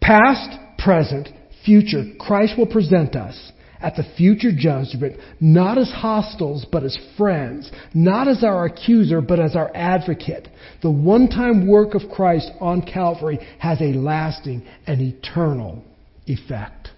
Past, 0.00 0.58
present, 0.78 1.28
future, 1.64 2.04
Christ 2.18 2.54
will 2.56 2.66
present 2.66 3.16
us 3.16 3.52
at 3.80 3.96
the 3.96 4.04
future 4.16 4.52
judgment, 4.56 5.18
not 5.40 5.76
as 5.76 5.90
hostiles, 5.90 6.64
but 6.70 6.84
as 6.84 6.96
friends, 7.18 7.70
not 7.92 8.28
as 8.28 8.42
our 8.42 8.64
accuser, 8.64 9.20
but 9.20 9.40
as 9.40 9.56
our 9.56 9.70
advocate. 9.74 10.48
The 10.80 10.90
one 10.90 11.28
time 11.28 11.66
work 11.66 11.94
of 11.94 12.10
Christ 12.10 12.50
on 12.60 12.80
Calvary 12.82 13.38
has 13.58 13.80
a 13.80 13.92
lasting 13.92 14.64
and 14.86 15.02
eternal 15.02 15.84
effect. 16.26 16.90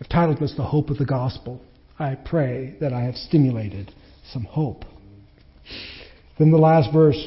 I've 0.00 0.08
titled 0.08 0.38
this 0.40 0.54
The 0.56 0.64
Hope 0.64 0.90
of 0.90 0.98
the 0.98 1.06
Gospel. 1.06 1.60
I 1.98 2.16
pray 2.16 2.76
that 2.80 2.92
I 2.92 3.02
have 3.02 3.14
stimulated 3.14 3.92
some 4.32 4.44
hope. 4.44 4.84
Then 6.38 6.50
the 6.50 6.58
last 6.58 6.92
verse. 6.92 7.26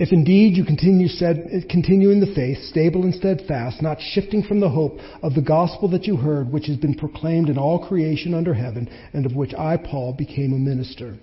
If 0.00 0.12
indeed 0.12 0.56
you 0.56 0.64
continue, 0.64 1.08
said, 1.08 1.66
continue 1.68 2.10
in 2.10 2.20
the 2.20 2.32
faith, 2.34 2.58
stable 2.64 3.02
and 3.02 3.14
steadfast, 3.14 3.82
not 3.82 3.98
shifting 4.00 4.42
from 4.42 4.60
the 4.60 4.68
hope 4.68 4.98
of 5.22 5.34
the 5.34 5.42
gospel 5.42 5.88
that 5.90 6.04
you 6.04 6.16
heard, 6.16 6.52
which 6.52 6.66
has 6.66 6.76
been 6.76 6.94
proclaimed 6.94 7.48
in 7.48 7.58
all 7.58 7.86
creation 7.88 8.32
under 8.32 8.54
heaven, 8.54 8.88
and 9.12 9.26
of 9.26 9.34
which 9.34 9.54
I, 9.54 9.76
Paul, 9.76 10.12
became 10.12 10.52
a 10.52 10.58
minister. 10.58 11.16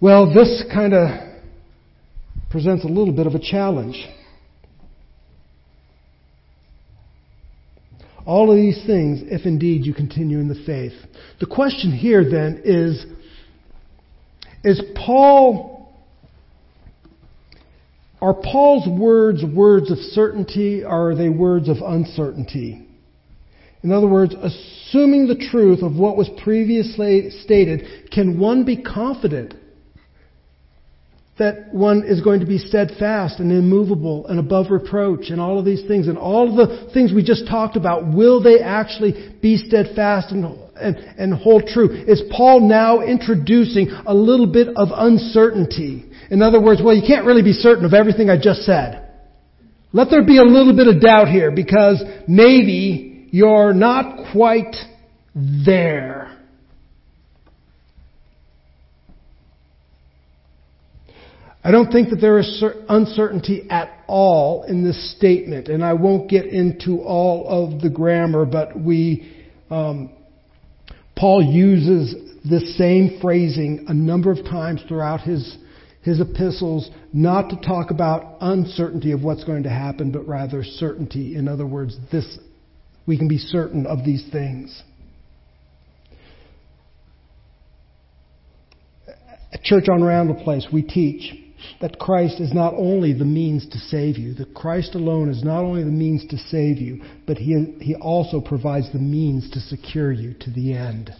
Well, 0.00 0.32
this 0.32 0.64
kind 0.72 0.94
of 0.94 1.08
presents 2.50 2.84
a 2.84 2.88
little 2.88 3.12
bit 3.12 3.26
of 3.26 3.34
a 3.34 3.40
challenge. 3.40 4.06
All 8.28 8.50
of 8.50 8.58
these 8.58 8.84
things, 8.84 9.22
if 9.24 9.46
indeed 9.46 9.86
you 9.86 9.94
continue 9.94 10.38
in 10.38 10.48
the 10.48 10.62
faith. 10.66 10.92
The 11.40 11.46
question 11.46 11.90
here 11.90 12.22
then 12.30 12.60
is, 12.62 13.06
is 14.62 14.82
Paul, 14.94 15.90
are 18.20 18.34
Paul's 18.34 18.86
words 18.86 19.42
words 19.42 19.90
of 19.90 19.96
certainty 19.96 20.84
or 20.84 21.12
are 21.12 21.14
they 21.14 21.30
words 21.30 21.70
of 21.70 21.78
uncertainty? 21.82 22.86
In 23.82 23.92
other 23.92 24.06
words, 24.08 24.34
assuming 24.34 25.26
the 25.26 25.48
truth 25.50 25.82
of 25.82 25.96
what 25.96 26.18
was 26.18 26.28
previously 26.44 27.30
stated, 27.30 28.10
can 28.12 28.38
one 28.38 28.66
be 28.66 28.76
confident 28.82 29.54
that 31.38 31.72
one 31.72 32.04
is 32.04 32.20
going 32.20 32.40
to 32.40 32.46
be 32.46 32.58
steadfast 32.58 33.38
and 33.38 33.52
immovable 33.52 34.26
and 34.26 34.40
above 34.40 34.70
reproach 34.70 35.30
and 35.30 35.40
all 35.40 35.58
of 35.58 35.64
these 35.64 35.86
things 35.86 36.08
and 36.08 36.18
all 36.18 36.48
of 36.48 36.56
the 36.56 36.90
things 36.92 37.12
we 37.12 37.22
just 37.22 37.46
talked 37.46 37.76
about, 37.76 38.12
will 38.12 38.42
they 38.42 38.58
actually 38.58 39.36
be 39.40 39.56
steadfast 39.56 40.32
and, 40.32 40.44
and, 40.74 40.96
and 41.16 41.34
hold 41.34 41.66
true? 41.66 41.90
Is 41.90 42.22
Paul 42.36 42.68
now 42.68 43.00
introducing 43.02 43.88
a 44.06 44.14
little 44.14 44.48
bit 44.48 44.68
of 44.76 44.88
uncertainty? 44.92 46.10
In 46.30 46.42
other 46.42 46.60
words, 46.60 46.80
well, 46.84 46.94
you 46.94 47.06
can't 47.06 47.24
really 47.24 47.42
be 47.42 47.52
certain 47.52 47.84
of 47.84 47.94
everything 47.94 48.28
I 48.28 48.36
just 48.36 48.62
said. 48.62 49.08
Let 49.92 50.10
there 50.10 50.24
be 50.24 50.38
a 50.38 50.42
little 50.42 50.76
bit 50.76 50.88
of 50.88 51.00
doubt 51.00 51.28
here 51.28 51.50
because 51.50 52.02
maybe 52.26 53.28
you're 53.30 53.72
not 53.72 54.32
quite 54.32 54.74
there. 55.34 56.27
I 61.68 61.70
don't 61.70 61.92
think 61.92 62.08
that 62.08 62.16
there 62.22 62.38
is 62.38 62.64
uncertainty 62.88 63.66
at 63.68 63.90
all 64.06 64.62
in 64.62 64.84
this 64.84 65.14
statement, 65.14 65.68
and 65.68 65.84
I 65.84 65.92
won't 65.92 66.30
get 66.30 66.46
into 66.46 67.02
all 67.02 67.46
of 67.46 67.82
the 67.82 67.90
grammar, 67.90 68.46
but 68.46 68.80
we, 68.80 69.36
um, 69.68 70.08
Paul 71.14 71.42
uses 71.42 72.14
this 72.42 72.78
same 72.78 73.18
phrasing 73.20 73.84
a 73.86 73.92
number 73.92 74.32
of 74.32 74.46
times 74.46 74.82
throughout 74.88 75.20
his 75.20 75.58
his 76.00 76.22
epistles, 76.22 76.88
not 77.12 77.50
to 77.50 77.56
talk 77.56 77.90
about 77.90 78.38
uncertainty 78.40 79.12
of 79.12 79.22
what's 79.22 79.44
going 79.44 79.64
to 79.64 79.68
happen, 79.68 80.10
but 80.10 80.26
rather 80.26 80.64
certainty. 80.64 81.36
In 81.36 81.48
other 81.48 81.66
words, 81.66 81.98
this 82.10 82.38
we 83.06 83.18
can 83.18 83.28
be 83.28 83.36
certain 83.36 83.84
of 83.84 84.06
these 84.06 84.26
things. 84.32 84.82
At 89.52 89.62
Church 89.64 89.90
on 89.90 90.02
Randall 90.02 90.42
Place, 90.42 90.66
we 90.72 90.80
teach 90.80 91.44
that 91.80 91.98
Christ 91.98 92.40
is 92.40 92.52
not 92.52 92.74
only 92.74 93.12
the 93.12 93.24
means 93.24 93.68
to 93.68 93.78
save 93.78 94.18
you, 94.18 94.34
that 94.34 94.54
Christ 94.54 94.94
alone 94.94 95.28
is 95.28 95.44
not 95.44 95.62
only 95.62 95.84
the 95.84 95.90
means 95.90 96.26
to 96.30 96.36
save 96.36 96.78
you, 96.78 97.02
but 97.26 97.38
He, 97.38 97.76
he 97.80 97.94
also 97.94 98.40
provides 98.40 98.92
the 98.92 98.98
means 98.98 99.50
to 99.50 99.60
secure 99.60 100.10
you 100.10 100.34
to 100.40 100.50
the 100.50 100.74
end. 100.74 101.10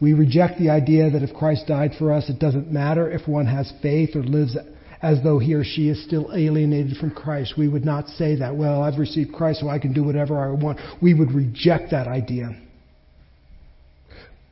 We 0.00 0.14
reject 0.14 0.58
the 0.58 0.70
idea 0.70 1.10
that 1.10 1.22
if 1.22 1.34
Christ 1.34 1.66
died 1.66 1.92
for 1.98 2.12
us, 2.12 2.28
it 2.30 2.38
doesn't 2.38 2.72
matter 2.72 3.10
if 3.10 3.28
one 3.28 3.46
has 3.46 3.70
faith 3.82 4.16
or 4.16 4.22
lives 4.22 4.56
as 5.02 5.22
though 5.22 5.38
he 5.38 5.54
or 5.54 5.64
she 5.64 5.88
is 5.88 6.02
still 6.04 6.30
alienated 6.34 6.96
from 6.96 7.10
Christ. 7.10 7.54
We 7.56 7.68
would 7.68 7.84
not 7.84 8.08
say 8.08 8.36
that, 8.36 8.56
well, 8.56 8.82
I've 8.82 8.98
received 8.98 9.32
Christ 9.32 9.60
so 9.60 9.68
I 9.68 9.78
can 9.78 9.92
do 9.92 10.02
whatever 10.02 10.38
I 10.38 10.50
want. 10.52 10.78
We 11.02 11.14
would 11.14 11.32
reject 11.32 11.90
that 11.90 12.06
idea. 12.06 12.50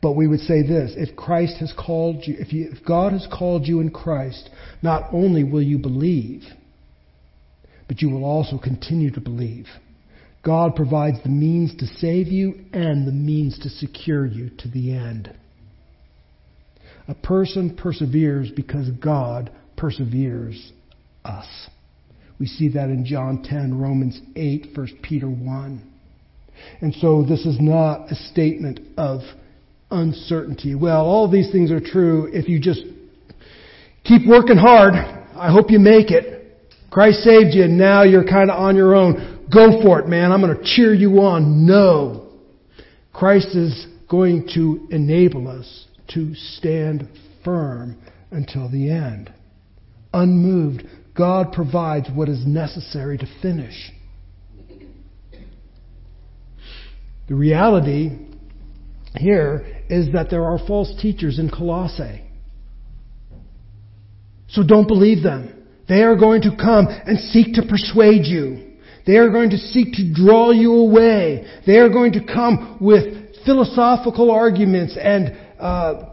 But 0.01 0.13
we 0.13 0.29
would 0.29 0.41
say 0.41 0.63
this 0.63 0.93
if 0.97 1.17
Christ 1.17 1.57
has 1.59 1.73
called 1.73 2.23
you, 2.27 2.37
if, 2.39 2.53
you, 2.53 2.71
if 2.71 2.85
God 2.85 3.13
has 3.13 3.27
called 3.33 3.67
you 3.67 3.81
in 3.81 3.91
Christ, 3.91 4.49
not 4.83 5.13
only 5.13 5.43
will 5.43 5.63
you 5.63 5.79
believe, 5.79 6.43
but 7.89 8.01
you 8.01 8.11
will 8.11 8.25
also 8.25 8.59
continue 8.59 9.11
to 9.13 9.21
believe. 9.21 9.67
God 10.45 10.77
provides 10.77 11.23
the 11.23 11.31
means 11.31 11.75
to 11.77 11.87
save 11.87 12.29
you 12.29 12.55
and 12.73 13.07
the 13.07 13.13
means 13.13 13.59
to 13.61 13.69
secure 13.69 14.25
you 14.25 14.51
to 14.59 14.69
the 14.69 14.95
end. 14.95 15.35
A 17.09 17.15
person 17.15 17.77
perseveres 17.77 18.51
because 18.55 18.89
God 18.91 19.51
perseveres 19.77 20.73
us. 21.25 21.47
We 22.39 22.47
see 22.47 22.69
that 22.69 22.89
in 22.89 23.05
John 23.05 23.43
10, 23.43 23.79
Romans 23.79 24.21
8, 24.37 24.69
1 24.75 24.89
Peter 25.03 25.29
1. 25.29 25.93
And 26.81 26.95
so 26.95 27.25
this 27.25 27.45
is 27.45 27.59
not 27.61 28.13
a 28.13 28.15
statement 28.15 28.81
of 28.97 29.21
uncertainty. 29.91 30.75
Well, 30.75 31.05
all 31.05 31.31
these 31.31 31.51
things 31.51 31.71
are 31.71 31.81
true 31.81 32.29
if 32.33 32.49
you 32.49 32.61
just 32.61 32.83
keep 34.05 34.27
working 34.27 34.57
hard. 34.57 34.95
I 34.95 35.51
hope 35.53 35.71
you 35.71 35.79
make 35.79 36.11
it. 36.11 36.39
Christ 36.91 37.19
saved 37.19 37.55
you 37.55 37.65
and 37.65 37.79
now 37.79 38.03
you're 38.03 38.27
kind 38.27 38.51
of 38.51 38.59
on 38.59 38.77
your 38.77 38.95
own. 38.95 39.47
Go 39.53 39.83
for 39.83 40.01
it, 40.01 40.09
man. 40.09 40.33
I'm 40.33 40.41
going 40.41 40.57
to 40.57 40.63
cheer 40.65 40.93
you 40.93 41.21
on. 41.21 41.67
No. 41.67 42.29
Christ 43.13 43.55
is 43.55 43.87
going 44.09 44.49
to 44.55 44.87
enable 44.91 45.49
us 45.49 45.87
to 46.15 46.35
stand 46.35 47.09
firm 47.45 47.97
until 48.31 48.71
the 48.71 48.91
end. 48.91 49.33
Unmoved, 50.13 50.85
God 51.15 51.53
provides 51.53 52.09
what 52.15 52.29
is 52.29 52.47
necessary 52.47 53.19
to 53.19 53.27
finish. 53.43 53.93
The 57.29 57.35
reality 57.35 58.28
here 59.17 59.67
is 59.89 60.13
that 60.13 60.31
there 60.31 60.45
are 60.45 60.59
false 60.59 60.93
teachers 61.01 61.39
in 61.39 61.51
Colossae. 61.51 62.23
So 64.49 64.63
don't 64.63 64.87
believe 64.87 65.23
them. 65.23 65.67
They 65.89 66.03
are 66.03 66.17
going 66.17 66.43
to 66.43 66.57
come 66.57 66.87
and 66.89 67.19
seek 67.19 67.55
to 67.55 67.63
persuade 67.63 68.25
you. 68.25 68.77
They 69.07 69.17
are 69.17 69.31
going 69.31 69.51
to 69.51 69.57
seek 69.57 69.95
to 69.95 70.13
draw 70.13 70.51
you 70.51 70.75
away. 70.75 71.47
They 71.67 71.79
are 71.79 71.89
going 71.89 72.13
to 72.13 72.25
come 72.25 72.79
with 72.81 73.45
philosophical 73.47 74.31
arguments 74.31 74.99
and 75.01 75.35
uh, 75.59 76.11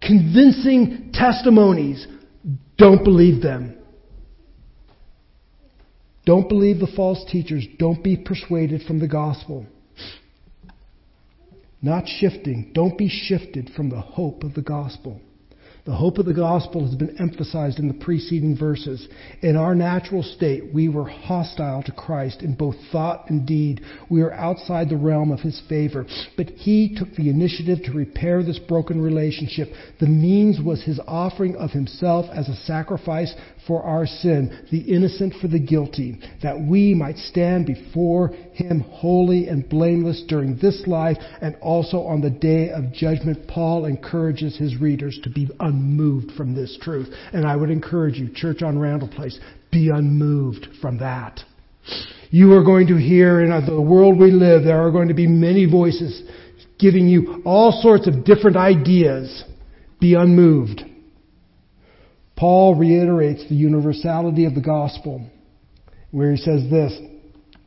convincing 0.00 1.10
testimonies. 1.12 2.06
Don't 2.76 3.04
believe 3.04 3.40
them. 3.42 3.76
Don't 6.26 6.48
believe 6.48 6.80
the 6.80 6.90
false 6.96 7.24
teachers. 7.30 7.64
Don't 7.78 8.02
be 8.02 8.16
persuaded 8.16 8.82
from 8.86 8.98
the 8.98 9.08
gospel. 9.08 9.66
Not 11.82 12.06
shifting. 12.06 12.72
Don't 12.74 12.98
be 12.98 13.08
shifted 13.08 13.70
from 13.74 13.88
the 13.88 14.00
hope 14.00 14.44
of 14.44 14.54
the 14.54 14.62
gospel. 14.62 15.20
The 15.86 15.96
hope 15.96 16.18
of 16.18 16.26
the 16.26 16.34
gospel 16.34 16.84
has 16.84 16.94
been 16.94 17.16
emphasized 17.18 17.78
in 17.78 17.88
the 17.88 17.94
preceding 17.94 18.54
verses. 18.54 19.08
In 19.40 19.56
our 19.56 19.74
natural 19.74 20.22
state, 20.22 20.74
we 20.74 20.90
were 20.90 21.08
hostile 21.08 21.82
to 21.84 21.92
Christ 21.92 22.42
in 22.42 22.54
both 22.54 22.76
thought 22.92 23.30
and 23.30 23.46
deed. 23.46 23.80
We 24.10 24.22
were 24.22 24.34
outside 24.34 24.90
the 24.90 24.98
realm 24.98 25.32
of 25.32 25.40
his 25.40 25.60
favor. 25.70 26.04
But 26.36 26.50
he 26.50 26.94
took 26.94 27.14
the 27.14 27.30
initiative 27.30 27.78
to 27.84 27.92
repair 27.92 28.42
this 28.42 28.58
broken 28.58 29.00
relationship. 29.00 29.72
The 30.00 30.06
means 30.06 30.60
was 30.60 30.84
his 30.84 31.00
offering 31.08 31.56
of 31.56 31.70
himself 31.70 32.26
as 32.30 32.48
a 32.48 32.56
sacrifice 32.56 33.34
for 33.70 33.84
our 33.84 34.04
sin, 34.04 34.66
the 34.72 34.80
innocent 34.80 35.32
for 35.40 35.46
the 35.46 35.60
guilty, 35.60 36.18
that 36.42 36.60
we 36.60 36.92
might 36.92 37.16
stand 37.16 37.66
before 37.66 38.30
him 38.52 38.80
holy 38.80 39.46
and 39.46 39.68
blameless 39.68 40.24
during 40.26 40.56
this 40.56 40.82
life 40.88 41.16
and 41.40 41.54
also 41.60 41.98
on 41.98 42.20
the 42.20 42.30
day 42.30 42.70
of 42.70 42.92
judgment. 42.92 43.46
Paul 43.46 43.84
encourages 43.84 44.56
his 44.56 44.80
readers 44.80 45.20
to 45.22 45.30
be 45.30 45.48
unmoved 45.60 46.32
from 46.32 46.52
this 46.52 46.76
truth. 46.82 47.14
And 47.32 47.46
I 47.46 47.54
would 47.54 47.70
encourage 47.70 48.16
you, 48.16 48.28
church 48.34 48.60
on 48.60 48.76
Randall 48.76 49.06
Place, 49.06 49.38
be 49.70 49.90
unmoved 49.90 50.66
from 50.82 50.98
that. 50.98 51.38
You 52.30 52.52
are 52.54 52.64
going 52.64 52.88
to 52.88 52.96
hear 52.96 53.40
in 53.40 53.50
the 53.66 53.80
world 53.80 54.18
we 54.18 54.32
live, 54.32 54.64
there 54.64 54.84
are 54.84 54.90
going 54.90 55.08
to 55.08 55.14
be 55.14 55.28
many 55.28 55.70
voices 55.70 56.28
giving 56.80 57.06
you 57.06 57.40
all 57.44 57.80
sorts 57.80 58.08
of 58.08 58.24
different 58.24 58.56
ideas. 58.56 59.44
Be 60.00 60.14
unmoved. 60.14 60.89
Paul 62.40 62.74
reiterates 62.74 63.46
the 63.50 63.54
universality 63.54 64.46
of 64.46 64.54
the 64.54 64.62
gospel, 64.62 65.28
where 66.10 66.30
he 66.30 66.38
says 66.38 66.62
this, 66.70 66.98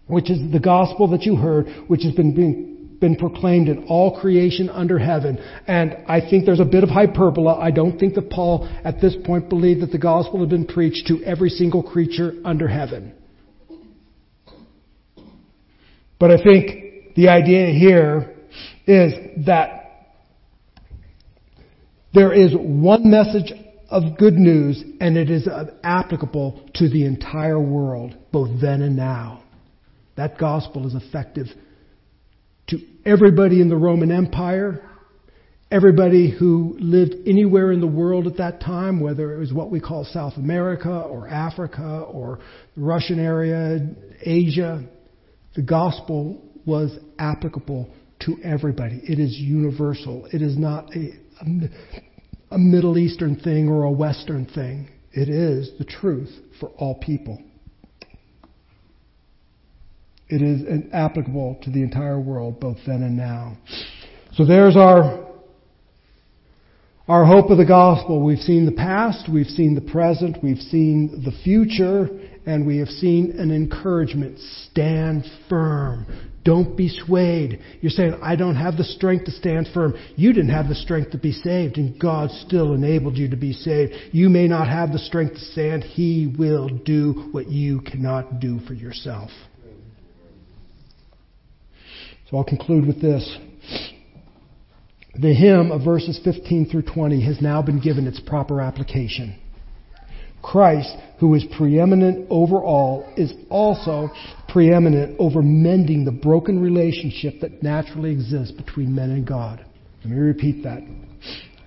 which 0.08 0.32
is 0.32 0.40
the 0.52 0.60
gospel 0.60 1.12
that 1.12 1.22
you 1.22 1.36
heard, 1.36 1.68
which 1.86 2.02
has 2.02 2.16
been 2.16 2.34
being, 2.34 2.98
been 3.00 3.16
proclaimed 3.16 3.70
in 3.70 3.86
all 3.88 4.20
creation 4.20 4.72
under 4.72 4.98
heaven. 4.98 5.38
And 5.68 5.96
I 6.08 6.22
think 6.28 6.48
there's 6.48 6.60
a 6.60 6.66
bit 6.66 6.84
of 6.84 6.90
hyperbole. 6.90 7.50
I 7.50 7.70
don't 7.70 8.00
think 8.00 8.16
that 8.16 8.32
Paul 8.32 8.68
at 8.84 9.00
this 9.00 9.16
point 9.24 9.48
believed 9.48 9.84
that 9.84 9.92
the 9.92 10.00
gospel 10.00 10.40
had 10.40 10.50
been 10.50 10.66
preached 10.66 11.06
to 11.10 11.24
every 11.24 11.52
single 11.52 11.84
creature 11.84 12.34
under 12.44 12.68
heaven. 12.68 13.14
But 16.20 16.32
I 16.32 16.44
think 16.44 17.14
the 17.14 17.28
idea 17.28 17.68
here 17.68 18.36
is 18.88 19.14
that 19.46 19.82
there 22.12 22.34
is 22.34 22.54
one 22.56 23.12
message 23.12 23.54
of 23.94 24.18
good 24.18 24.34
news, 24.34 24.84
and 25.00 25.16
it 25.16 25.30
is 25.30 25.48
uh, 25.48 25.66
applicable 25.84 26.68
to 26.74 26.90
the 26.90 27.06
entire 27.06 27.60
world, 27.62 28.18
both 28.32 28.50
then 28.60 28.82
and 28.82 28.96
now. 28.96 29.44
That 30.18 30.40
gospel 30.40 30.88
is 30.88 30.96
effective 30.96 31.46
to 32.70 32.80
everybody 33.06 33.62
in 33.62 33.70
the 33.70 33.76
Roman 33.76 34.12
Empire, 34.12 34.90
everybody 35.70 36.32
who 36.32 36.76
lived 36.80 37.14
anywhere 37.28 37.72
in 37.72 37.82
the 37.82 37.88
world 37.88 38.26
at 38.26 38.38
that 38.38 38.62
time, 38.62 39.00
whether 39.00 39.32
it 39.36 39.38
was 39.38 39.54
what 39.54 39.70
we 39.70 39.80
call 39.80 40.06
South 40.06 40.38
America 40.38 40.90
or 40.90 41.28
Africa 41.28 42.04
or 42.12 42.40
the 42.76 42.82
Russian 42.82 43.20
area, 43.20 43.78
Asia. 44.22 44.84
The 45.56 45.62
gospel 45.62 46.42
was 46.66 46.98
applicable 47.20 47.94
to 48.22 48.38
everybody. 48.44 49.02
It 49.04 49.20
is 49.20 49.38
universal. 49.38 50.28
It 50.34 50.42
is 50.42 50.58
not 50.58 50.96
a, 50.96 51.12
a 51.42 51.70
a 52.54 52.58
Middle 52.58 53.00
Eastern 53.00 53.36
thing 53.36 53.68
or 53.68 53.84
a 53.84 53.92
Western 53.92 54.46
thing. 54.46 54.90
It 55.12 55.28
is 55.28 55.72
the 55.80 55.86
truth 55.86 56.30
for 56.60 56.70
all 56.78 56.96
people. 56.96 57.42
It 60.30 60.42
is 60.42 60.62
applicable 60.94 61.60
to 61.64 61.72
the 61.72 61.82
entire 61.82 62.20
world, 62.20 62.60
both 62.60 62.78
then 62.86 63.04
and 63.04 63.18
now. 63.18 63.58
So 64.34 64.46
there's 64.46 64.76
our, 64.76 65.28
our 67.08 67.26
hope 67.26 67.50
of 67.50 67.58
the 67.58 67.66
gospel. 67.66 68.24
We've 68.24 68.40
seen 68.40 68.66
the 68.66 68.72
past, 68.72 69.30
we've 69.32 69.48
seen 69.48 69.76
the 69.76 69.92
present, 69.92 70.38
we've 70.44 70.58
seen 70.58 71.24
the 71.26 71.32
future, 71.44 72.08
and 72.46 72.66
we 72.66 72.78
have 72.78 72.90
seen 72.90 73.36
an 73.38 73.52
encouragement. 73.52 74.40
Stand 74.70 75.26
firm. 75.50 76.06
Don't 76.44 76.76
be 76.76 76.90
swayed. 76.90 77.62
You're 77.80 77.90
saying, 77.90 78.20
I 78.22 78.36
don't 78.36 78.58
have 78.58 78.76
the 78.76 78.84
strength 78.84 79.26
to 79.26 79.32
stand 79.32 79.70
firm. 79.74 79.94
You 80.18 80.34
didn't 80.34 80.50
have 80.50 80.68
the 80.68 80.76
strength 80.76 81.12
to 81.12 81.18
be 81.18 81.32
saved, 81.32 81.78
and 81.78 81.98
God 81.98 82.32
still 82.46 82.74
enabled 82.74 83.18
you 83.18 83.30
to 83.30 83.38
be 83.38 83.54
saved. 83.54 83.94
You 84.12 84.30
may 84.30 84.48
not 84.48 84.68
have 84.68 84.92
the 84.92 85.00
strength 85.00 85.36
to 85.36 85.40
stand. 85.40 85.84
He 85.84 86.34
will 86.38 86.68
do 86.68 87.30
what 87.32 87.48
you 87.48 87.80
cannot 87.82 88.42
do 88.42 88.60
for 88.68 88.74
yourself. 88.74 89.30
So 92.30 92.38
I'll 92.38 92.44
conclude 92.44 92.88
with 92.88 93.02
this. 93.02 93.38
The 95.16 95.34
hymn 95.34 95.72
of 95.72 95.84
verses 95.84 96.20
15 96.24 96.70
through 96.70 96.82
20 96.94 97.22
has 97.24 97.40
now 97.40 97.62
been 97.62 97.80
given 97.80 98.08
its 98.08 98.20
proper 98.20 98.60
application. 98.60 99.40
Christ, 100.44 100.96
who 101.20 101.34
is 101.34 101.46
preeminent 101.58 102.28
over 102.30 102.58
all, 102.58 103.12
is 103.18 103.34
also 103.50 104.12
preeminent 104.50 105.16
over 105.18 105.42
mending 105.42 106.06
the 106.06 106.12
broken 106.12 106.62
relationship 106.62 107.40
that 107.42 107.64
naturally 107.64 108.12
exists 108.12 108.52
between 108.52 108.94
men 108.94 109.10
and 109.10 109.26
God. 109.26 109.66
Let 110.04 110.14
me 110.14 110.20
repeat 110.20 110.64
that. 110.64 110.84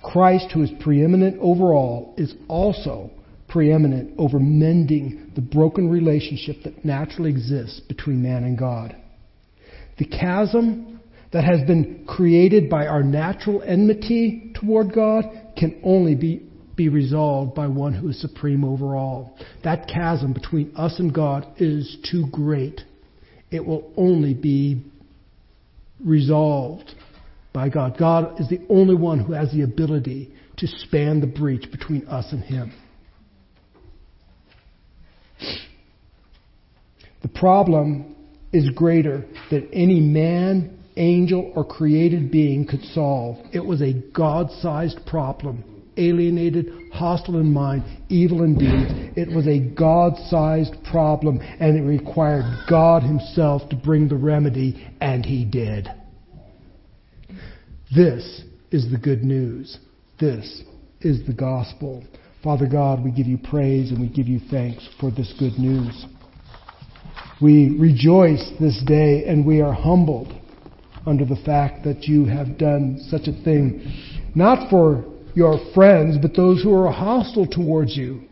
Christ, 0.05 0.53
who 0.53 0.63
is 0.63 0.71
preeminent 0.81 1.39
over 1.41 1.75
all, 1.75 2.15
is 2.17 2.35
also 2.49 3.11
preeminent 3.49 4.15
over 4.19 4.39
mending 4.39 5.33
the 5.35 5.41
broken 5.41 5.89
relationship 5.89 6.57
that 6.65 6.85
naturally 6.85 7.31
exists 7.31 7.81
between 7.81 8.23
man 8.23 8.45
and 8.45 8.59
God. 8.59 8.95
The 9.99 10.05
chasm 10.05 11.01
that 11.33 11.45
has 11.45 11.67
been 11.67 12.05
created 12.07 12.69
by 12.69 12.87
our 12.87 13.03
natural 13.03 13.63
enmity 13.63 14.53
toward 14.61 14.93
God 14.95 15.25
can 15.57 15.81
only 15.83 16.15
be 16.15 16.46
be 16.77 16.89
resolved 16.91 17.55
by 17.55 17.67
one 17.67 17.95
who 17.95 18.11
is 18.11 18.21
supreme 18.21 18.65
over 18.65 18.95
all. 18.95 19.37
That 19.65 19.89
chasm 19.89 20.35
between 20.35 20.73
us 20.77 20.99
and 20.99 21.13
God 21.13 21.47
is 21.57 21.97
too 22.11 22.27
great. 22.31 22.83
It 23.51 23.65
will 23.65 23.91
only 23.97 24.35
be 24.35 24.85
resolved 26.05 26.93
by 27.55 27.71
God. 27.71 27.97
God 27.99 28.39
is 28.39 28.49
the 28.49 28.61
only 28.69 28.95
one 28.95 29.19
who 29.19 29.33
has 29.33 29.51
the 29.53 29.63
ability 29.63 30.33
to 30.59 30.67
span 30.67 31.21
the 31.21 31.27
breach 31.27 31.71
between 31.71 32.07
us 32.07 32.27
and 32.31 32.43
Him. 32.43 32.73
The 37.23 37.29
problem 37.29 38.15
is 38.53 38.69
greater 38.71 39.25
than 39.51 39.69
any 39.73 40.01
man, 40.01 40.79
angel, 40.97 41.53
or 41.57 41.65
created 41.65 42.31
being 42.31 42.67
could 42.67 42.83
solve. 42.93 43.39
It 43.53 43.65
was 43.65 43.81
a 43.81 43.95
God 44.15 44.51
sized 44.61 45.01
problem 45.07 45.76
alienated, 45.97 46.91
hostile 46.93 47.39
in 47.39 47.53
mind, 47.53 47.85
evil 48.09 48.43
in 48.43 48.59
deeds. 48.59 49.17
It 49.17 49.35
was 49.35 49.47
a 49.47 49.59
God 49.59 50.15
sized 50.29 50.75
problem, 50.91 51.41
and 51.41 51.77
it 51.77 51.83
required 51.83 52.45
God 52.69 53.03
Himself 53.03 53.69
to 53.71 53.77
bring 53.77 54.09
the 54.09 54.17
remedy, 54.17 54.87
and 55.01 55.25
He 55.25 55.45
did. 55.45 55.89
This 57.95 58.43
is 58.71 58.91
the 58.91 58.99
good 58.99 59.23
news. 59.23 59.79
This 60.19 60.63
is 61.01 61.27
the 61.27 61.33
gospel. 61.33 62.05
Father 62.43 62.67
God, 62.67 63.05
we 63.05 63.11
give 63.11 63.27
you 63.27 63.39
praise 63.39 63.91
and 63.91 64.01
we 64.01 64.09
give 64.09 64.29
you 64.29 64.41
thanks 64.51 64.89
for 65.01 65.11
this 65.11 65.33
good 65.39 65.59
news. 65.59 66.07
We 67.41 67.77
rejoice 67.79 68.51
this 68.61 68.83
day 68.87 69.25
and 69.27 69.45
we 69.45 69.61
are 69.61 69.73
humbled 69.73 70.33
under 71.07 71.25
the 71.25 71.37
fact 71.45 71.85
that 71.85 72.05
you 72.05 72.25
have 72.25 72.59
done 72.59 72.99
such 73.09 73.29
a 73.29 73.45
thing, 73.45 74.31
not 74.35 74.71
for 74.71 75.05
your 75.37 75.61
friends, 75.75 76.17
but 76.21 76.35
those 76.35 76.63
who 76.63 76.75
are 76.75 76.91
hostile 76.91 77.47
towards 77.47 77.95
you. 77.95 78.23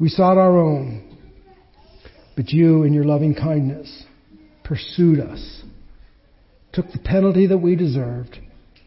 We 0.00 0.08
sought 0.08 0.38
our 0.38 0.56
own, 0.56 1.18
but 2.36 2.50
you, 2.50 2.84
in 2.84 2.92
your 2.92 3.04
loving 3.04 3.34
kindness, 3.34 4.04
pursued 4.64 5.18
us, 5.18 5.62
took 6.72 6.90
the 6.92 7.00
penalty 7.00 7.48
that 7.48 7.58
we 7.58 7.74
deserved, 7.74 8.38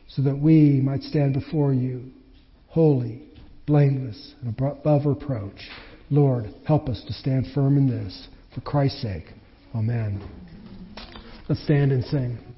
so 0.07 0.21
that 0.21 0.37
we 0.37 0.79
might 0.81 1.01
stand 1.01 1.33
before 1.33 1.73
you, 1.73 2.05
holy, 2.69 3.21
blameless, 3.67 4.33
and 4.41 4.57
above 4.57 5.05
reproach. 5.05 5.69
Lord, 6.09 6.53
help 6.65 6.87
us 6.87 7.03
to 7.05 7.13
stand 7.13 7.47
firm 7.53 7.77
in 7.77 7.89
this. 7.89 8.29
For 8.53 8.61
Christ's 8.61 9.01
sake. 9.01 9.25
Amen. 9.75 10.25
Let's 11.49 11.61
stand 11.65 11.91
and 11.91 12.05
sing. 12.05 12.54